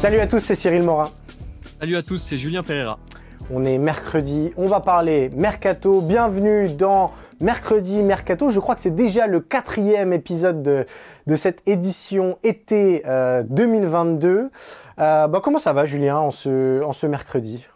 [0.00, 1.10] Salut à tous, c'est Cyril Morin.
[1.78, 2.98] Salut à tous, c'est Julien Pereira.
[3.50, 6.00] On est mercredi, on va parler Mercato.
[6.00, 8.48] Bienvenue dans Mercredi Mercato.
[8.48, 10.86] Je crois que c'est déjà le quatrième épisode de,
[11.26, 14.48] de cette édition été euh, 2022.
[15.00, 17.66] Euh, bah, comment ça va Julien en ce, en ce mercredi?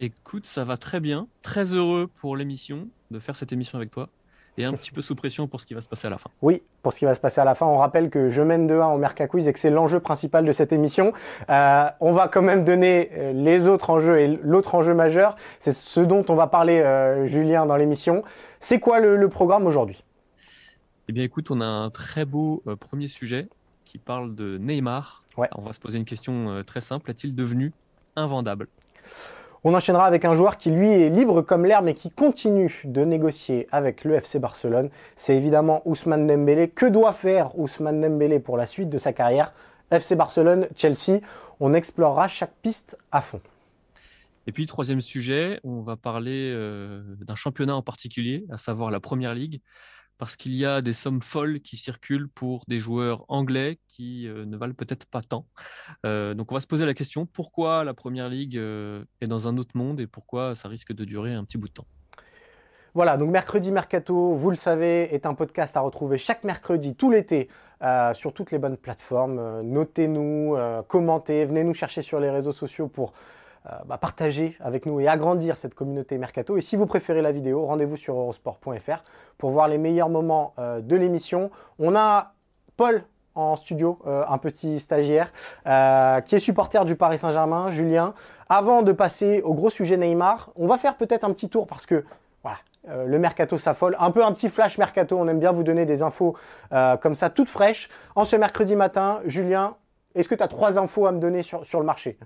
[0.00, 1.28] Écoute, ça va très bien.
[1.42, 4.08] Très heureux pour l'émission, de faire cette émission avec toi
[4.58, 6.30] et un petit peu sous pression pour ce qui va se passer à la fin.
[6.42, 7.66] Oui, pour ce qui va se passer à la fin.
[7.66, 10.52] On rappelle que je mène 2-1 au Merca Quiz et que c'est l'enjeu principal de
[10.52, 11.12] cette émission.
[11.50, 15.36] Euh, on va quand même donner euh, les autres enjeux et l'autre enjeu majeur.
[15.60, 18.22] C'est ce dont on va parler, euh, Julien, dans l'émission.
[18.60, 20.02] C'est quoi le, le programme aujourd'hui?
[21.08, 23.48] Eh bien, écoute, on a un très beau euh, premier sujet
[23.84, 25.22] qui parle de Neymar.
[25.36, 25.48] Ouais.
[25.52, 27.10] Alors, on va se poser une question très simple.
[27.10, 27.72] Est-il devenu
[28.16, 28.68] invendable?
[29.68, 33.04] On enchaînera avec un joueur qui lui est libre comme l'air mais qui continue de
[33.04, 34.90] négocier avec le FC Barcelone.
[35.16, 36.68] C'est évidemment Ousmane Dembélé.
[36.68, 39.52] Que doit faire Ousmane Dembélé pour la suite de sa carrière
[39.90, 41.18] FC Barcelone, Chelsea.
[41.58, 43.40] On explorera chaque piste à fond.
[44.46, 49.00] Et puis, troisième sujet, on va parler euh, d'un championnat en particulier, à savoir la
[49.00, 49.60] Première Ligue,
[50.18, 54.44] parce qu'il y a des sommes folles qui circulent pour des joueurs anglais qui euh,
[54.44, 55.46] ne valent peut-être pas tant.
[56.04, 59.48] Euh, donc, on va se poser la question pourquoi la Première Ligue euh, est dans
[59.48, 61.86] un autre monde et pourquoi ça risque de durer un petit bout de temps?
[62.94, 67.10] Voilà, donc Mercredi Mercato, vous le savez, est un podcast à retrouver chaque mercredi tout
[67.10, 67.50] l'été
[68.14, 69.60] sur toutes les bonnes plateformes.
[69.60, 70.56] Notez-nous,
[70.88, 73.12] commentez, venez nous chercher sur les réseaux sociaux pour
[73.86, 76.56] bah, partager avec nous et agrandir cette communauté Mercato.
[76.56, 79.02] Et si vous préférez la vidéo, rendez-vous sur eurosport.fr
[79.38, 81.50] pour voir les meilleurs moments euh, de l'émission.
[81.78, 82.32] On a
[82.76, 83.02] Paul
[83.36, 85.32] en studio, euh, un petit stagiaire,
[85.66, 88.14] euh, qui est supporter du Paris Saint-Germain, Julien.
[88.48, 91.86] Avant de passer au gros sujet Neymar, on va faire peut-être un petit tour parce
[91.86, 92.04] que
[92.42, 93.96] voilà, euh, le mercato s'affole.
[94.00, 96.36] Un peu un petit flash mercato, on aime bien vous donner des infos
[96.72, 97.88] euh, comme ça, toutes fraîches.
[98.14, 99.76] En ce mercredi matin, Julien,
[100.14, 102.18] est-ce que tu as trois infos à me donner sur, sur le marché?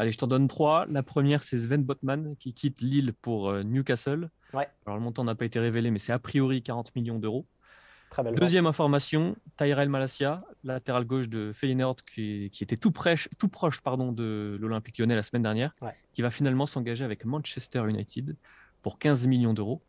[0.00, 0.86] Allez, je t'en donne trois.
[0.88, 4.30] La première, c'est Sven Botman qui quitte Lille pour euh, Newcastle.
[4.54, 4.66] Ouais.
[4.86, 7.46] Alors, le montant n'a pas été révélé, mais c'est a priori 40 millions d'euros.
[8.08, 13.28] Très belle Deuxième information, Tyrell Malacia, latéral gauche de Feyenoord, qui, qui était tout, prêche-
[13.38, 15.92] tout proche pardon, de l'Olympique lyonnais la semaine dernière, Ouais.
[16.14, 18.36] qui va finalement s'engager avec Manchester United
[18.80, 19.82] pour 15 millions d'euros.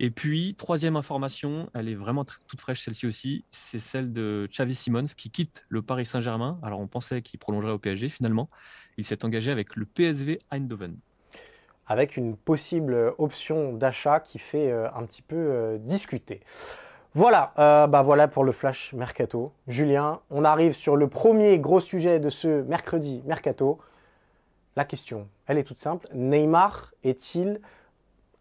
[0.00, 4.74] Et puis, troisième information, elle est vraiment toute fraîche celle-ci aussi, c'est celle de Xavi
[4.74, 6.58] Simons qui quitte le Paris Saint-Germain.
[6.62, 8.50] Alors on pensait qu'il prolongerait au PSG, finalement,
[8.96, 10.96] il s'est engagé avec le PSV Eindhoven.
[11.86, 16.40] avec une possible option d'achat qui fait euh, un petit peu euh, discuter.
[17.16, 19.52] Voilà, euh, bah voilà pour le flash mercato.
[19.68, 23.78] Julien, on arrive sur le premier gros sujet de ce mercredi mercato.
[24.74, 26.08] La question, elle est toute simple.
[26.12, 27.60] Neymar est-il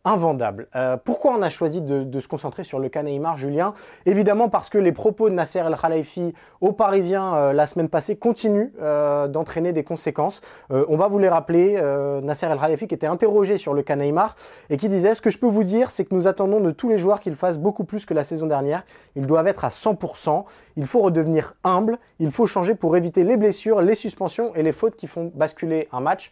[0.06, 0.68] invendable.
[0.76, 3.04] Euh, pourquoi on a choisi de, se concentrer sur le cas
[3.36, 3.74] Julien?
[4.06, 8.16] Évidemment parce que les propos de Nasser El Khalifi aux Parisiens euh, la semaine passée
[8.16, 10.42] continuent euh, d'entraîner des conséquences.
[10.70, 11.80] On va vous les rappeler.
[12.24, 13.94] Nasser El Khalifi qui était interrogé sur le cas
[14.70, 16.90] et qui disait ce que je peux vous dire, c'est que nous attendons de tous
[16.90, 18.84] les joueurs qu'ils fassent beaucoup plus que la saison dernière.
[19.16, 20.46] Ils doivent être à 100%.
[20.78, 22.00] Il faut redevenir humble.
[22.20, 25.88] Il faut changer pour éviter les blessures, les suspensions et les fautes qui font basculer
[25.92, 26.32] un match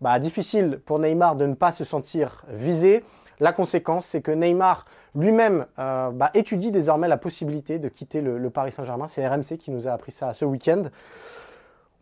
[0.00, 3.04] bah, difficile pour Neymar de ne pas se sentir visé.
[3.40, 8.50] La conséquence, c'est que Neymar lui-même euh, bah, étudie désormais la possibilité de quitter le,
[8.50, 9.06] Paris Saint-Germain.
[9.06, 10.84] C'est RMC qui nous a appris ça ce week-end.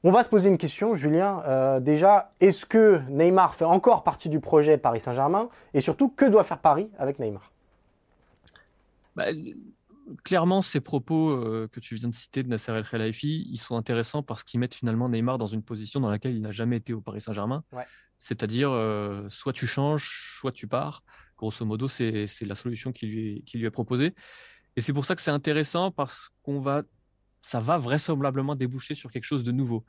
[0.05, 1.43] On va se poser une question, Julien.
[1.47, 5.49] Euh, déjà, est-ce que Neymar fait encore partie du projet Paris Saint-Germain?
[5.75, 7.51] Et surtout, que doit faire Paris avec Neymar?
[9.17, 9.25] Bah,
[10.25, 13.77] clairement, ces propos euh, que tu viens de citer de Nasser El Khelaifi, ils sont
[13.77, 16.93] intéressants parce qu'ils mettent finalement Neymar dans une position dans laquelle il n'a jamais été
[16.93, 17.65] au Paris Saint-Germain.
[17.73, 17.85] Ouais.
[18.19, 21.03] C'est-à-dire, euh, soit tu changes, soit tu pars.
[21.37, 24.15] Grosso modo, c'est la solution qui lui, est, qui lui est proposée.
[24.77, 26.83] Et c'est pour ça que c'est intéressant parce qu'on va,
[27.43, 29.85] ça va vraisemblablement déboucher sur quelque chose de nouveau.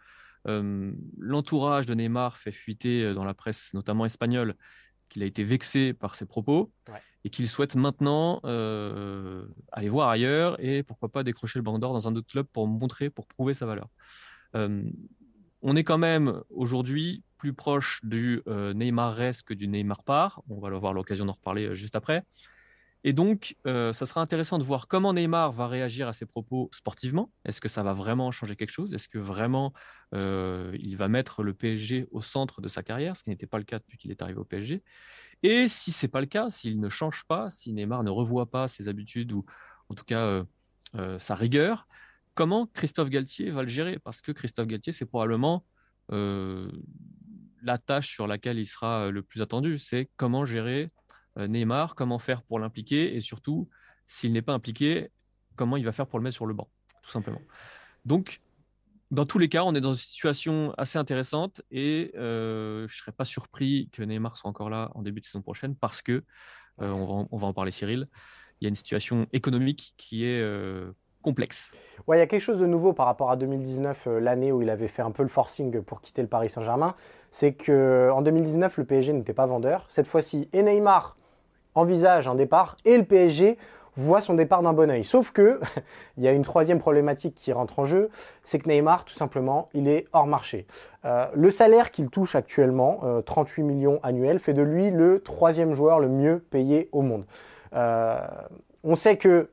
[0.47, 4.55] Euh, L'entourage de Neymar fait fuiter dans la presse, notamment espagnole,
[5.09, 7.01] qu'il a été vexé par ses propos Ouais.
[7.24, 11.94] et qu'il souhaite maintenant euh, aller voir ailleurs et pourquoi pas décrocher le banc d'or
[11.94, 13.88] dans un autre club pour montrer, pour prouver sa valeur.
[14.56, 14.83] Euh,
[15.62, 20.42] on est quand même aujourd'hui plus proche du euh, Neymar reste que du Neymar part.
[20.50, 22.24] On va avoir l'occasion d'en reparler juste après.
[23.07, 26.69] Et donc, euh, ça sera intéressant de voir comment Neymar va réagir à ses propos
[26.74, 27.31] sportivement.
[27.45, 28.94] Est-ce que ça va vraiment changer quelque chose?
[28.94, 29.71] Est-ce que vraiment
[30.13, 33.59] euh, il va mettre le PSG au centre de sa carrière, ce qui n'était pas
[33.59, 34.83] le cas depuis qu'il est arrivé au PSG
[35.42, 38.51] Et si ce n'est pas le cas, s'il ne change pas, si Neymar ne revoit
[38.51, 39.45] pas ses habitudes ou
[39.88, 40.44] en tout cas
[40.95, 41.88] euh, sa rigueur,
[42.33, 44.00] comment Christophe Galtier va le gérer?
[44.00, 45.63] Parce que Christophe Galtier, c'est probablement
[46.10, 50.88] la tâche sur laquelle il sera le plus attendu, c'est comment gérer euh,
[51.38, 53.69] Neymar, comment faire pour l'impliquer et surtout,
[54.07, 55.12] s'il n'est pas impliqué,
[55.56, 56.69] comment il va faire pour le mettre sur le banc,
[57.04, 57.42] tout simplement.
[58.06, 58.42] Donc,
[59.12, 62.98] dans tous les cas, on est dans une situation assez intéressante et euh, je ne
[62.98, 66.24] serais pas surpris que Neymar soit encore là en début de saison prochaine parce que,
[66.81, 68.07] euh, on, va en, parler Cyril,
[68.60, 70.44] il y a une situation économique qui est
[71.22, 71.75] complexe.
[72.07, 74.69] Ouais, il y a quelque chose de nouveau par rapport à 2019, l'année où il
[74.69, 76.95] avait fait un peu le forcing pour quitter le Paris Saint-Germain.
[77.31, 79.86] C'est qu'en 2019, le PSG n'était pas vendeur.
[79.89, 81.18] Cette fois-ci, et Neymar
[81.77, 83.57] envisage un départ et le PSG
[83.97, 85.03] voit son départ d'un bon oeil.
[85.03, 85.59] Sauf que
[86.18, 88.09] il y a une troisième problématique qui rentre en jeu,
[88.44, 90.68] c'est que Neymar, tout simplement, il est hors marché.
[91.06, 95.74] Euh, le salaire qu'il touche actuellement, 38 euh, millions annuels, fait de lui le troisième
[95.74, 97.25] joueur le mieux payé au monde.
[97.75, 98.19] Euh,
[98.83, 99.50] on sait que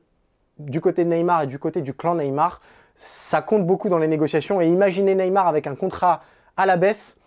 [0.59, 2.61] du côté de Neymar et du côté du clan Neymar,
[2.95, 4.61] ça compte beaucoup dans les négociations.
[4.61, 6.21] Et imaginez Neymar avec un contrat
[6.55, 7.17] à la baisse,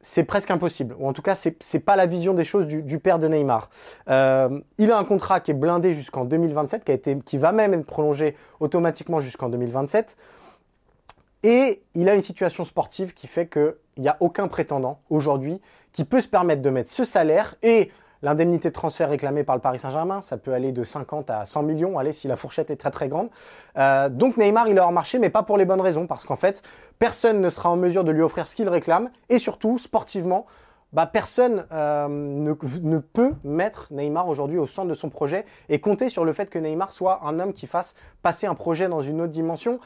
[0.00, 0.96] c'est presque impossible.
[0.98, 3.70] Ou en tout cas, c'est n'est pas la vision des choses du, père de Neymar.
[4.08, 7.52] Euh, il a un contrat qui est blindé jusqu'en 2027, qui, a été, qui va
[7.52, 10.16] même être prolongé automatiquement jusqu'en 2027.
[11.42, 15.60] Et il a une situation sportive qui fait qu'il n'y a aucun prétendant aujourd'hui
[15.92, 17.90] qui peut se permettre de mettre ce salaire et
[18.22, 21.62] L'indemnité de transfert réclamée par le Paris Saint-Germain, ça peut aller de 50 à 100
[21.62, 23.30] millions, allez, si la fourchette est très très grande.
[23.78, 26.36] Euh, donc Neymar, il est hors marché, mais pas pour les bonnes raisons, parce qu'en
[26.36, 26.62] fait,
[26.98, 30.44] personne ne sera en mesure de lui offrir ce qu'il réclame, et surtout, sportivement,
[30.92, 36.08] bah, personne euh, ne, peut mettre Neymar aujourd'hui au centre de son projet et compter
[36.08, 39.20] sur le fait que Neymar soit un homme qui fasse passer un projet dans une
[39.20, 39.78] autre dimension.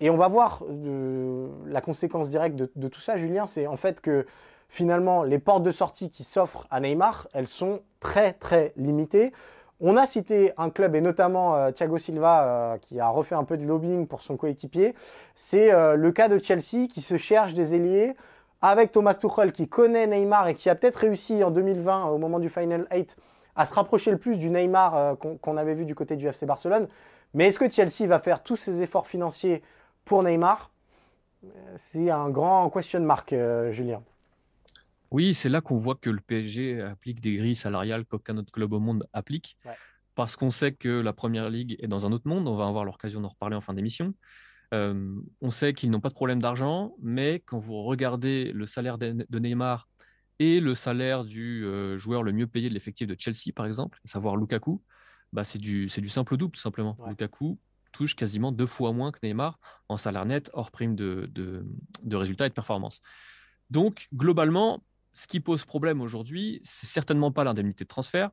[0.00, 4.02] Et on va voir euh, la conséquence directe de tout ça, Julien, c'est en fait
[4.02, 4.26] que
[4.70, 9.32] finalement, les portes de sortie qui s'offrent à Neymar, elles sont très très limitées.
[9.80, 13.44] On a cité un club et notamment euh, Thiago Silva euh, qui a refait un
[13.44, 14.94] peu de lobbying pour son coéquipier.
[15.34, 18.14] C'est euh, le cas de Chelsea qui se cherche des ailiers
[18.62, 22.38] avec Thomas Tuchel qui connaît Neymar et qui a peut-être réussi en 2020 au moment
[22.38, 23.16] du Final 8
[23.56, 26.86] à se rapprocher le plus du Neymar qu'on avait vu du côté du FC Barcelone.
[27.34, 29.62] Mais est-ce que Chelsea va faire tous ses efforts financiers
[30.04, 30.70] pour Neymar?
[31.76, 33.34] C'est un grand question mark,
[33.70, 34.02] Julien.
[35.10, 38.72] Oui, c'est là qu'on voit que le PSG applique des grilles salariales qu'aucun autre club
[38.72, 39.56] au monde applique.
[40.14, 42.46] Parce qu'on sait que la première ligue est dans un autre monde.
[42.46, 44.14] On va avoir l'occasion d'en reparler en fin d'émission.
[44.72, 49.38] on sait qu'ils n'ont pas de problème d'argent, mais quand vous regardez le salaire de
[49.38, 49.88] Neymar
[50.40, 54.00] et le salaire du euh, joueur le mieux payé de l'effectif de Chelsea, par exemple,
[54.06, 54.82] à savoir Lukaku,
[55.32, 56.96] bah c'est du, du simple double, tout simplement.
[57.06, 57.58] Lukaku
[57.92, 59.58] touche quasiment deux fois moins que Neymar
[59.88, 61.66] en salaire net, hors prime de, de,
[62.02, 63.00] de résultats et de performance.
[63.68, 68.30] Donc, globalement, ce qui pose problème aujourd'hui, c'est certainement pas l'indemnité de transfert,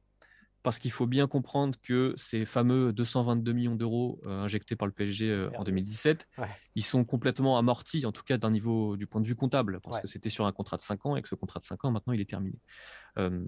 [0.63, 4.91] parce qu'il faut bien comprendre que ces fameux 222 millions d'euros euh, injectés par le
[4.91, 6.27] PSG euh, en 2017,
[6.75, 10.01] ils sont complètement amortis, en tout cas d'un niveau du point de vue comptable, parce
[10.01, 11.91] que c'était sur un contrat de 5 ans et que ce contrat de 5 ans,
[11.91, 12.59] maintenant, il est terminé.
[13.17, 13.45] Euh,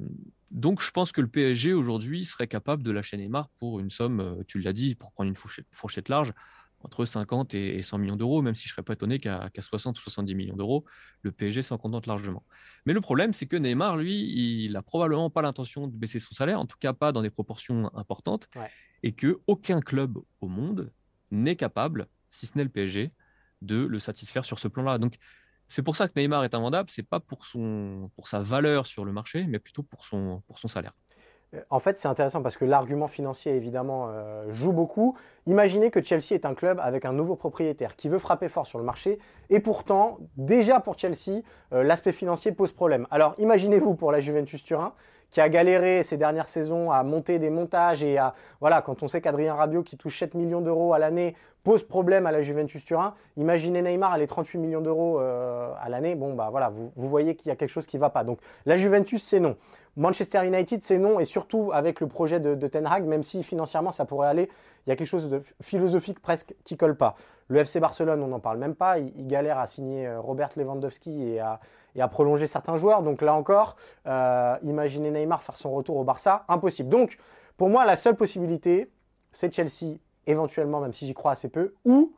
[0.49, 4.43] donc, je pense que le PSG aujourd'hui serait capable de lâcher Neymar pour une somme,
[4.47, 6.33] tu l'as dit, pour prendre une fourchette large,
[6.81, 9.97] entre 50 et 100 millions d'euros, même si je ne serais pas étonné qu'à 60
[9.97, 10.85] ou 70 millions d'euros,
[11.21, 12.45] le PSG s'en contente largement.
[12.85, 16.33] Mais le problème, c'est que Neymar, lui, il n'a probablement pas l'intention de baisser son
[16.33, 18.47] salaire, en tout cas pas dans des proportions importantes,
[19.03, 20.91] et que aucun club au monde
[21.31, 23.11] n'est capable, si ce n'est le PSG,
[23.61, 24.97] de le satisfaire sur ce plan-là.
[24.97, 25.17] Donc,
[25.67, 29.05] c'est pour ça que Neymar est invendable, c'est pas pour, son, pour sa valeur sur
[29.05, 30.93] le marché, mais plutôt pour son, pour son salaire.
[31.55, 35.15] Euh, en fait, c'est intéressant parce que l'argument financier, évidemment, euh, joue beaucoup.
[35.45, 38.79] Imaginez que Chelsea est un club avec un nouveau propriétaire qui veut frapper fort sur
[38.79, 39.19] le marché.
[39.49, 41.41] Et pourtant, déjà pour Chelsea,
[41.73, 43.07] euh, l'aspect financier pose problème.
[43.11, 44.93] Alors, imaginez-vous pour la Juventus Turin,
[45.29, 49.07] qui a galéré ces dernières saisons à monter des montages et à voilà quand on
[49.07, 52.83] sait qu'Adrien Rabiot qui touche 7 millions d'euros à l'année pose problème à la Juventus
[52.83, 53.13] Turin.
[53.37, 56.15] Imaginez Neymar, est 38 millions d'euros euh, à l'année.
[56.15, 58.23] Bon, bah voilà, vous, voyez qu'il y a quelque chose qui ne va pas.
[58.23, 59.57] Donc la Juventus, c'est non.
[59.97, 61.19] Manchester United, c'est non.
[61.19, 64.49] Et surtout avec le projet de, Ten Hag, même si financièrement ça pourrait aller,
[64.85, 67.15] il y a quelque chose de philosophique presque qui colle pas.
[67.47, 68.99] Le FC Barcelone, on n'en parle même pas.
[68.99, 71.59] Il, galère à signer euh, Robert Lewandowski et à,
[71.95, 73.01] et prolonger certains joueurs.
[73.03, 73.75] Donc là encore,
[74.07, 76.89] euh, imaginez Neymar faire son retour au Barça, impossible.
[76.89, 77.17] Donc
[77.57, 78.89] pour moi, la seule possibilité,
[79.31, 79.97] c'est Chelsea
[80.29, 82.13] éventuellement, même si j'y crois assez peu, ou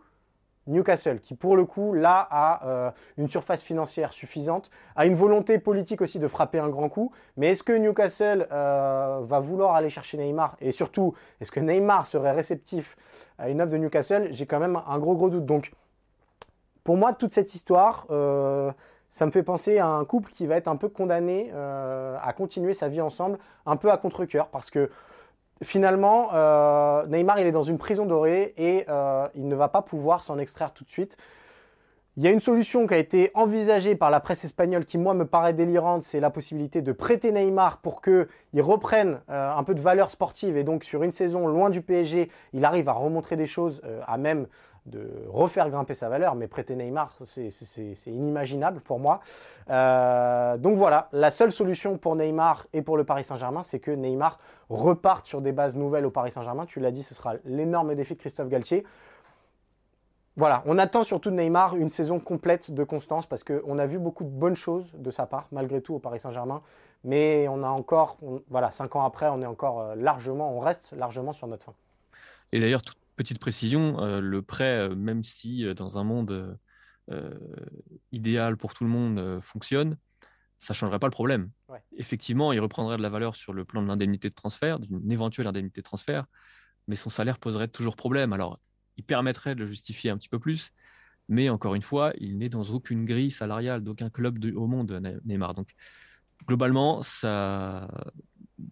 [0.67, 5.57] Newcastle, qui pour le coup, là, a euh, une surface financière suffisante, a une volonté
[5.57, 7.11] politique aussi de frapper un grand coup.
[7.35, 10.55] Mais est-ce que Newcastle euh, va vouloir aller chercher Neymar?
[10.61, 12.95] Et surtout, est-ce que Neymar serait réceptif
[13.39, 14.27] à une offre de Newcastle?
[14.31, 15.45] J'ai quand même un gros, gros doute.
[15.45, 15.71] Donc,
[16.83, 18.71] pour moi, toute cette histoire, euh,
[19.09, 22.73] ça me fait penser à un couple qui va être un peu condamné à continuer
[22.73, 24.89] sa vie ensemble, un peu à contre-coeur, parce que
[25.63, 29.81] finalement, euh, Neymar, il est dans une prison dorée et euh, il ne va pas
[29.81, 31.17] pouvoir s'en extraire tout de suite.
[32.17, 35.13] Il y a une solution qui a été envisagée par la presse espagnole qui, moi,
[35.13, 38.27] me paraît délirante, c'est la possibilité de prêter Neymar pour qu'il
[38.61, 42.29] reprenne euh, un peu de valeur sportive et donc sur une saison loin du PSG,
[42.53, 44.47] il arrive à remontrer des choses à même
[44.87, 47.51] de refaire grimper sa valeur, mais prêter Neymar, c'est
[48.07, 49.19] inimaginable pour moi.
[49.69, 53.91] Euh, donc voilà, la seule solution pour Neymar et pour le Paris Saint-Germain, c'est que
[53.91, 56.65] Neymar reparte sur des bases nouvelles au Paris Saint-Germain.
[56.65, 58.83] Tu l'as dit, ce sera l'énorme défi de Christophe Galtier.
[60.37, 63.99] Voilà, on attend surtout de Neymar une saison complète de constance parce qu'on a vu
[63.99, 66.61] beaucoup de bonnes choses de sa part, malgré tout, au Paris Saint-Germain.
[67.03, 68.17] Mais on a encore,
[68.49, 71.73] voilà, cinq ans après, on est encore euh, largement, on reste largement sur notre fin.
[72.51, 76.57] Et d'ailleurs, tout, petite précision, euh, le prêt, euh, même si euh, dans un monde
[78.13, 79.97] idéal pour tout le monde fonctionne,
[80.59, 81.51] ça ne changerait pas le problème.
[81.97, 85.47] Effectivement, il reprendrait de la valeur sur le plan de l'indemnité de transfert, d'une éventuelle
[85.47, 86.25] indemnité de transfert,
[86.87, 88.31] mais son salaire poserait toujours problème.
[88.31, 88.61] Alors,
[88.95, 90.71] il permettrait de le justifier un petit peu plus,
[91.27, 95.53] mais encore une fois, il n'est dans aucune grille salariale d'aucun club au monde, Neymar.
[95.53, 95.71] Donc,
[96.47, 97.89] globalement, ça,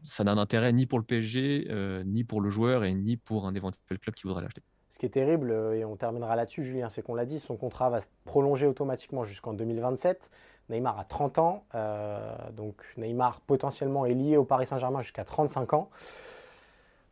[0.04, 3.48] ça n'a d'intérêt ni pour le PSG, euh, ni pour le joueur et ni pour
[3.48, 4.62] un éventuel club qui voudrait l'acheter.
[4.90, 7.56] Ce qui est terrible, euh, et on terminera là-dessus, Julien, c'est qu'on l'a dit, son
[7.56, 10.32] contrat va se prolonger automatiquement jusqu'en 2027.
[10.70, 15.74] Neymar a 30 ans, euh, donc Neymar potentiellement est lié au Paris Saint-Germain jusqu'à 35
[15.74, 15.90] ans.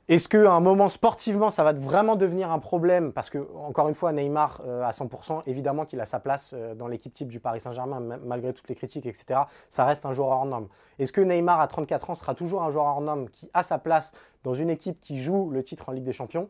[0.10, 3.12] Est-ce qu'à un moment sportivement, ça va vraiment devenir un problème?
[3.12, 6.76] Parce que, encore une fois, Neymar euh, à 100%, évidemment qu'il a sa place euh,
[6.76, 9.42] dans l'équipe type du Paris Saint-Germain, malgré toutes les critiques, etc.
[9.70, 10.70] Ça reste un joueur hors norme.
[10.98, 13.80] Est-ce que Neymar à 34 ans sera toujours un joueur hors norme qui a sa
[13.80, 14.14] place
[14.46, 16.48] dans une équipe qui joue le titre en Ligue des Champions?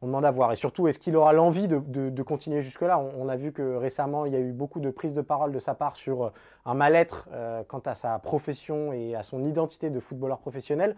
[0.00, 0.50] On demande à voir.
[0.50, 2.98] Et surtout, est-ce qu'il aura l'envie de, continuer jusque-là?
[2.98, 5.58] On, a vu que récemment, il y a eu beaucoup de prises de parole de
[5.58, 6.30] sa part sur euh,
[6.64, 7.28] un mal-être
[7.68, 10.96] quant à sa profession et à son identité de footballeur professionnel.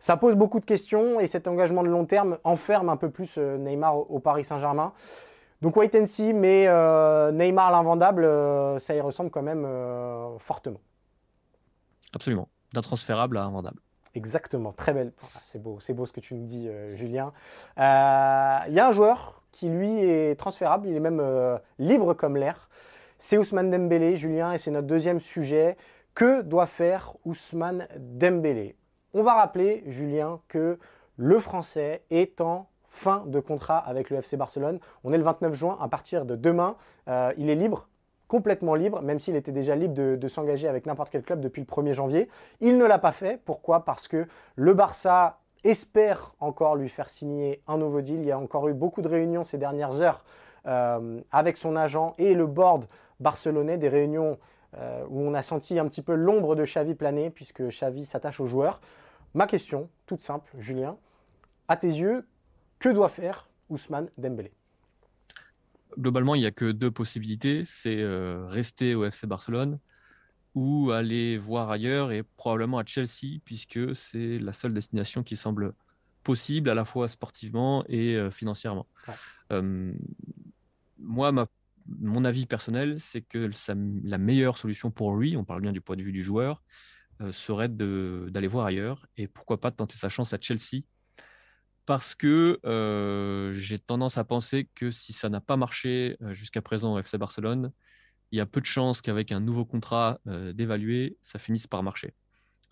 [0.00, 3.34] Ça pose beaucoup de questions et cet engagement de long terme enferme un peu plus
[3.36, 4.94] euh, Neymar au Paris Saint-Germain.
[5.60, 9.68] Donc wait and see, mais euh, Neymar l'invendable, euh, ça y ressemble quand même
[10.38, 10.80] fortement.
[12.14, 13.78] Absolument, d'intransférable à invendable.
[14.14, 15.12] Exactement, très belle.
[15.42, 17.32] C'est beau, c'est beau ce que tu nous dis, Julien.
[17.76, 21.22] Il y a un joueur qui lui est transférable, il est même
[21.78, 22.70] libre comme l'air.
[23.18, 25.76] C'est Ousmane Dembélé, Julien, et c'est notre deuxième sujet.
[26.14, 28.76] Que doit faire Ousmane Dembélé?
[29.14, 30.78] On va rappeler, Julien, que
[31.16, 34.78] le Français est en fin de contrat avec le FC Barcelone.
[35.04, 36.76] On est le 29 juin, à partir de demain,
[37.08, 37.88] euh, il est libre,
[38.28, 41.66] complètement libre, même s'il était déjà libre de, s'engager avec n'importe quel club depuis le
[41.66, 42.28] 1er janvier.
[42.60, 43.40] Il ne l'a pas fait.
[43.44, 43.84] Pourquoi?
[43.84, 48.20] Parce que le Barça espère encore lui faire signer un nouveau deal.
[48.20, 50.24] Il y a encore eu beaucoup de réunions ces dernières heures
[50.66, 52.86] euh, avec son agent et le board
[53.18, 54.38] barcelonais, des réunions
[54.78, 58.40] euh, où on a senti un petit peu l'ombre de Xavi planer, puisque Xavi s'attache
[58.40, 58.80] aux joueurs.
[59.34, 60.96] Ma question, toute simple, Julien,
[61.66, 62.26] à tes yeux,
[62.78, 64.52] que doit faire Ousmane Dembélé?
[65.98, 69.80] Globalement, il n'y a que deux possibilités, c'est euh, rester au FC Barcelone
[70.54, 75.74] ou aller voir ailleurs et probablement à Chelsea, puisque c'est la seule destination qui semble
[76.22, 78.86] possible à la fois sportivement et euh, financièrement.
[80.98, 81.46] moi, ma
[81.86, 83.50] mon avis personnel, c'est que
[84.04, 86.62] la meilleure solution pour lui, on parle bien du point de vue du joueur,
[87.20, 90.84] euh, serait d'aller voir ailleurs et pourquoi pas tenter sa chance à Chelsea.
[91.84, 96.62] Parce que euh, j'ai tendance à penser que si ça n'a pas marché euh, jusqu'à
[96.62, 97.72] présent au FC Barcelone,
[98.32, 102.14] il y a peu de chances qu'avec un nouveau contrat d'évaluer, ça finisse par marcher.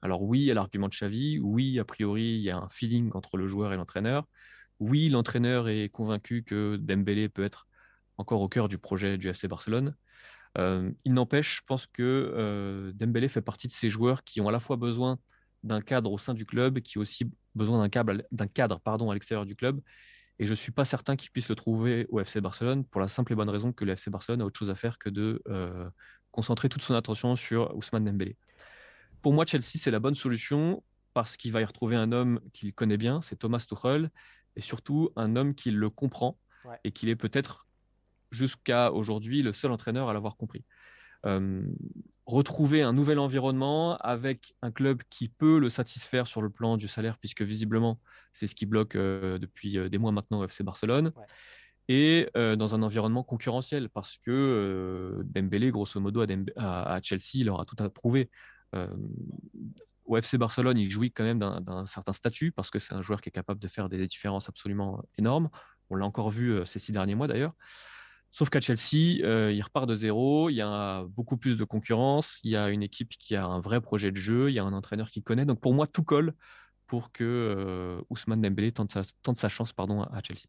[0.03, 2.69] Alors oui, il y a l'argument de Xavi, oui, a priori, il y a un
[2.69, 4.29] feeling entre le joueur et l'entraîneur.
[4.79, 7.68] Oui, l'entraîneur est convaincu que Dembélé peut être
[8.19, 9.95] encore au cœur du projet du FC Barcelone.
[10.59, 14.49] Euh, il n'empêche, je pense que euh, Dembélé fait partie de ces joueurs qui ont
[14.49, 15.19] à la fois besoin
[15.63, 18.23] d'un cadre au sein du club, qui ont aussi besoin d'un cadre,
[18.55, 19.81] cadre pardon, à l'extérieur du club.
[20.39, 23.09] Et je ne suis pas certain qu'il puisse le trouver au FC Barcelone pour la
[23.09, 25.43] simple et bonne raison que le FC Barcelone a autre chose à faire que de
[25.49, 25.89] euh,
[26.31, 28.37] concentrer toute son attention sur Ousmane Dembélé.
[29.21, 30.83] Pour moi, Chelsea, c'est la bonne solution
[31.13, 34.11] parce qu'il va y retrouver un homme qu'il connaît bien, c'est Thomas Tuchel,
[34.55, 36.39] et surtout un homme qui le comprend
[36.85, 37.68] et qu'il est peut-être
[38.31, 40.65] jusqu'à aujourd'hui le seul entraîneur à l'avoir compris.
[41.27, 41.63] Euh,
[42.27, 46.87] retrouver un nouvel environnement avec un club qui peut le satisfaire sur le plan du
[46.87, 47.99] salaire, puisque visiblement,
[48.35, 51.13] c'est ce qui bloque euh, depuis euh, des mois maintenant au FC Barcelone.
[51.89, 56.23] et dans un environnement concurrentiel parce que Dembélé, grosso modo,
[56.57, 58.29] à, Chelsea, il aura tout à prouver.
[60.05, 63.23] au FC Barcelone, il jouit quand même d'un certain statut parce que c'est un joueur
[63.23, 65.49] qui est capable de faire des différences absolument énormes.
[65.89, 67.55] On l'a encore vu ces six derniers mois d'ailleurs.
[68.31, 72.51] Sauf qu'à Chelsea, il repart de zéro, il y a beaucoup plus de concurrence, il
[72.51, 74.75] y a une équipe qui a un vrai projet de jeu, il y a un
[74.75, 75.47] entraîneur qui connaît.
[75.47, 76.35] Donc pour moi, tout colle
[76.87, 80.47] pour que Ousmane Dembélé tente sa, tente sa chance pardon, à Chelsea.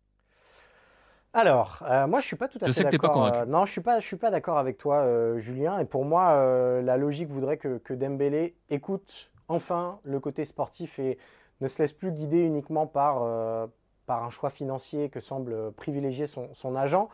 [1.34, 3.34] Alors, euh, moi, je suis pas tout à je fait d'accord.
[3.34, 5.78] Euh, non, je suis pas, je suis pas d'accord avec toi, euh, Julien.
[5.80, 11.18] Et pour moi, la logique voudrait que, que, Dembélé écoute enfin le côté sportif et
[11.62, 13.70] ne se laisse plus guider uniquement par,
[14.06, 17.10] par un choix financier que semble privilégier son, son agent.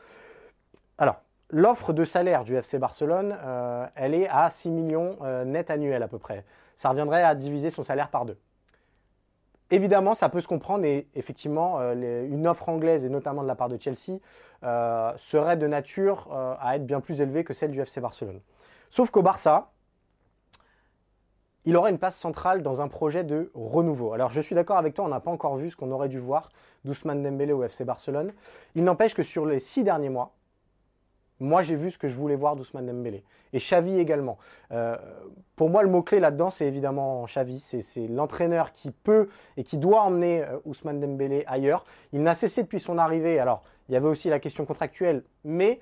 [0.98, 3.38] Alors, l'offre de salaire du FC Barcelone,
[3.96, 6.46] elle est à 6 millions net annuels à peu près.
[6.76, 8.38] Ça reviendrait à diviser son salaire par deux.
[9.72, 13.56] Évidemment, ça peut se comprendre et effectivement, euh, une offre anglaise et notamment de la
[13.56, 14.20] part de Chelsea
[14.64, 18.42] euh, serait de nature euh, à être bien plus élevée que celle du FC Barcelone.
[18.92, 19.72] Sauf qu'au Barça,
[21.66, 24.14] il aurait une place centrale dans un projet de renouveau.
[24.14, 26.20] Alors je suis d'accord avec toi, on n'a pas encore vu ce qu'on aurait dû
[26.20, 26.50] voir
[26.84, 28.34] d'Ousmane Dembélé au FC Barcelone.
[28.76, 30.36] Il n'empêche que sur les six derniers mois,
[31.40, 33.24] moi, j'ai vu ce que je voulais voir d'Ousmane Dembélé.
[33.52, 34.38] Et Xavi également.
[34.72, 34.96] Euh,
[35.56, 37.60] pour moi, le mot-clé là-dedans, c'est évidemment Xavi.
[37.60, 39.28] C'est l'entraîneur qui peut
[39.58, 41.86] et qui doit emmener euh, Ousmane Dembélé ailleurs.
[42.14, 43.40] Il n'a cessé depuis son arrivée.
[43.40, 45.82] Alors, il y avait aussi la question contractuelle, mais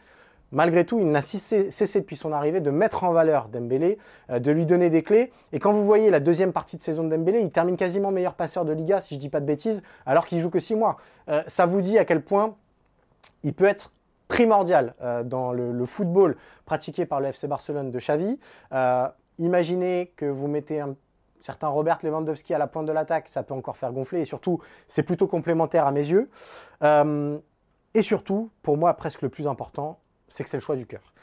[0.52, 4.00] malgré tout, il n'a cessé, depuis son arrivée de mettre en valeur Dembélé,
[4.32, 5.32] euh, de lui donner des clés.
[5.52, 8.34] Et quand vous voyez la deuxième partie de saison de Dembélé, il termine quasiment meilleur
[8.34, 10.76] passeur de Liga, si je ne dis pas de bêtises, alors qu'il joue que six
[10.76, 10.98] mois.
[11.46, 12.56] ça vous dit à quel point
[13.44, 13.92] il peut être
[14.34, 16.36] primordial euh, dans le, football
[16.66, 18.40] pratiqué par le FC Barcelone de Xavi.
[18.72, 20.96] Euh, imaginez que vous mettez un
[21.40, 24.60] certain Robert Lewandowski à la pointe de l'attaque, ça peut encore faire gonfler et surtout,
[24.88, 26.32] c'est plutôt complémentaire à mes yeux.
[26.82, 27.38] Euh,
[27.94, 30.00] et surtout, pour moi, presque le plus important,
[30.30, 31.14] c'est que c'est le choix du cœur.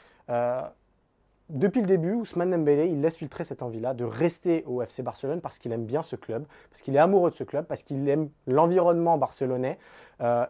[1.49, 5.41] depuis le début, Ousmane Dembélé, il laisse filtrer cette envie-là de rester au FC Barcelone
[5.41, 8.07] parce qu'il aime bien ce club, parce qu'il est amoureux de ce club, parce qu'il
[8.07, 9.77] aime l'environnement barcelonais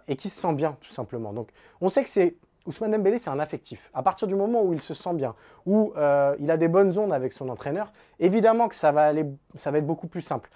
[0.07, 1.33] et qu'il se sent bien, tout simplement.
[1.33, 1.49] Donc,
[1.79, 3.89] on sait que c'est Ousmane Dembélé, c'est un affectif.
[3.93, 6.97] À partir du moment où il se sent bien, où euh, il a des bonnes
[6.97, 10.49] ondes avec son entraîneur, évidemment que ça va, aller, ça va être beaucoup plus simple.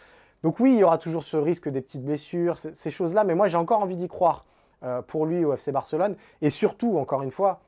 [0.43, 3.47] Donc oui, il y aura toujours ce risque des petites blessures, ces choses-là, mais moi
[3.47, 4.45] j'ai encore envie d'y croire
[4.83, 6.15] euh, pour lui au FC Barcelone.
[6.41, 7.61] Et surtout, encore une fois,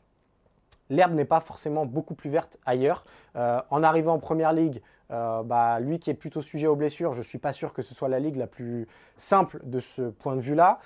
[0.92, 3.06] l'herbe n'est pas forcément beaucoup plus verte ailleurs.
[3.36, 7.20] Euh, en arrivant en Première Ligue, bah, lui qui est plutôt sujet aux blessures, je
[7.20, 10.36] ne suis pas sûr que ce soit la ligue la plus simple de ce point
[10.36, 10.80] de vue-là.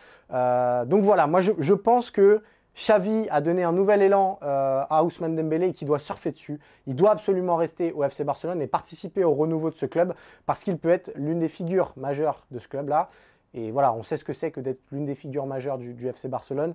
[0.86, 2.44] donc voilà, moi je pense que
[2.76, 6.60] Xavi a donné un nouvel élan euh, à Ousmane Dembélé qui doit surfer dessus.
[6.88, 10.14] Il doit absolument rester au FC Barcelone et participer au renouveau de ce club
[10.46, 13.10] parce qu'il peut être l'une des figures majeures de ce club-là.
[13.54, 16.30] Et voilà, on sait ce que c'est que d'être l'une des figures majeures du, FC
[16.30, 16.74] Barcelone.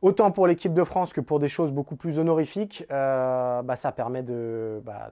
[0.00, 3.90] Autant pour l'équipe de France que pour des choses beaucoup plus honorifiques, euh, bah, ça
[3.92, 5.10] permet bah,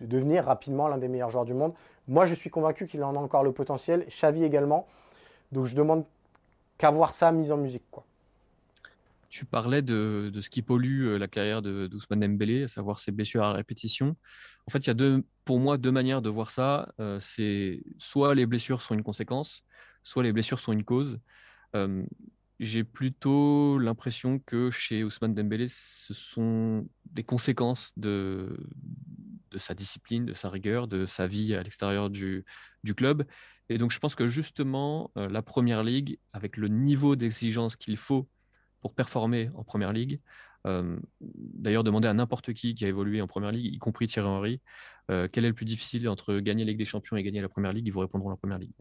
[0.00, 1.72] de, devenir rapidement l'un des meilleurs joueurs du monde.
[2.08, 4.06] Moi, je suis convaincu qu'il en a encore le potentiel.
[4.06, 4.86] Xavi également.
[5.52, 6.04] Donc, je demande
[6.76, 7.84] qu'à voir ça mis en musique.
[9.30, 13.12] Tu parlais de, ce qui pollue euh, la carrière de d'Ousmane Dembélé, à savoir ses
[13.12, 14.16] blessures à répétition.
[14.66, 16.92] En fait, il y a deux, pour moi deux manières de voir ça.
[16.98, 19.62] Euh, c'est soit les blessures sont une conséquence,
[20.02, 21.20] soit les blessures sont une cause.
[21.76, 22.04] Euh,
[22.58, 28.56] j'ai plutôt l'impression que chez Ousmane Dembélé, ce sont des conséquences de,
[29.52, 32.44] de sa discipline, de sa rigueur, de sa vie à l'extérieur du,
[32.82, 33.24] du club.
[33.68, 38.28] Et donc, je pense que justement, la Première Ligue, avec le niveau d'exigence qu'il faut
[38.80, 40.20] pour performer en première ligue.
[40.66, 44.28] Euh, d'ailleurs, demander à n'importe qui qui a évolué en première ligue, y compris Thierry
[44.28, 44.60] Henry,
[45.10, 47.48] euh, quel est le plus difficile entre gagner la Ligue des Champions et gagner la
[47.48, 48.72] première ligue, ils vous répondront la première ligue.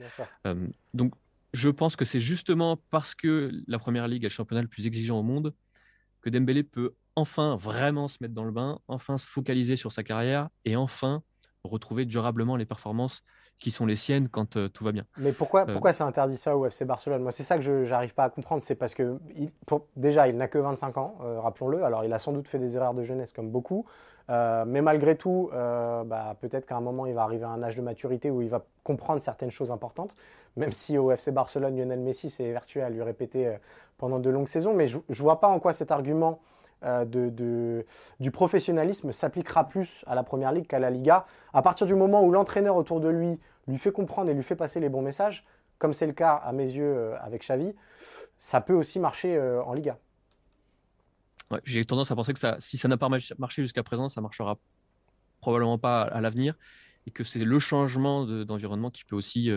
[0.45, 1.13] Euh, donc,
[1.53, 4.85] je pense que c'est justement parce que la première ligue est le championnat le plus
[4.85, 5.53] exigeant au monde
[6.21, 10.03] que Dembélé peut enfin vraiment se mettre dans le bain, enfin se focaliser sur sa
[10.03, 11.23] carrière et enfin
[11.63, 13.23] retrouver durablement les performances
[13.59, 15.03] qui sont les siennes quand euh, tout va bien.
[15.17, 17.21] Mais pourquoi, euh, pourquoi c'est interdit ça au FC Barcelone?
[17.21, 18.63] Moi, c'est ça que je n'arrive pas à comprendre.
[18.63, 19.51] C'est parce que, il,
[19.97, 21.83] déjà, il n'a que 25 ans, euh, rappelons-le.
[21.83, 23.85] Alors, il a sans doute fait des erreurs de jeunesse comme beaucoup.
[24.29, 27.81] mais malgré tout, bah, peut-être qu'à un moment, il va arriver à un âge de
[27.81, 30.15] maturité où il va comprendre certaines choses importantes.
[30.55, 33.57] Même si au FC Barcelone, Lionel Messi s'est vertué à lui répéter
[33.97, 34.73] pendant de longues saisons.
[34.73, 36.39] Mais je ne vois pas en quoi cet argument
[36.83, 37.83] euh,
[38.19, 41.25] du professionnalisme s'appliquera plus à la Première Ligue qu'à la Liga.
[41.53, 44.55] À partir du moment où l'entraîneur autour de lui lui fait comprendre et lui fait
[44.55, 45.45] passer les bons messages,
[45.77, 47.75] comme c'est le cas à mes yeux euh, avec Xavi,
[48.37, 49.97] ça peut aussi marcher euh, en Liga.
[51.63, 54.57] J'ai tendance à penser que si ça n'a pas marché jusqu'à présent, ça marchera
[55.41, 56.55] probablement pas à l'avenir
[57.07, 59.49] et que c'est le changement d'environnement qui peut aussi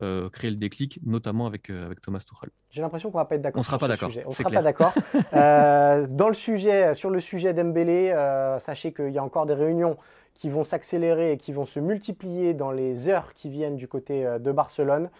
[0.00, 2.50] euh, créer le déclic, notamment avec, euh, avec Thomas Tuchel.
[2.70, 3.58] J'ai l'impression qu'on va pas être d'accord.
[3.58, 4.10] On sera pas d'accord.
[4.26, 4.94] On sera pas d'accord.
[5.34, 9.54] euh, dans le sujet, sur le sujet d'Embélé, euh, sachez qu'il y a encore des
[9.54, 9.96] réunions
[10.34, 14.24] qui vont s'accélérer et qui vont se multiplier dans les heures qui viennent du côté
[14.38, 15.10] de Barcelone.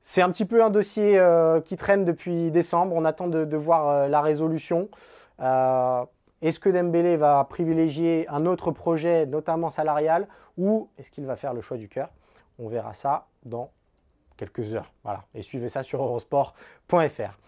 [0.00, 1.22] C'est un petit peu un dossier
[1.66, 2.96] qui traîne depuis décembre.
[2.96, 4.88] On attend de, de voir la résolution.
[5.38, 10.26] est-ce que Dembélé va privilégier un autre projet, notamment salarial,
[10.56, 12.08] ou est-ce qu'il va faire le choix du cœur?
[12.58, 13.70] On verra ça dans
[14.74, 14.92] heures.
[15.04, 15.24] Voilà.
[15.34, 17.38] Et suivez ça sur eurosport.fr.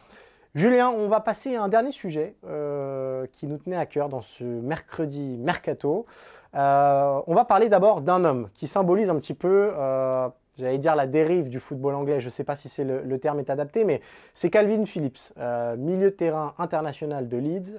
[0.55, 4.23] Julien, on va passer à un dernier sujet euh, qui nous tenait à cœur dans
[4.23, 6.07] ce mercredi mercato.
[6.55, 10.95] Euh, on va parler d'abord d'un homme qui symbolise un petit peu, euh, j'allais dire
[10.95, 12.21] la dérive du football anglais.
[12.21, 14.01] Je ne sais pas si c'est le, le, terme est adapté, mais
[14.33, 15.33] c'est Calvin Phillips,
[15.77, 17.73] milieu de terrain international de Leeds,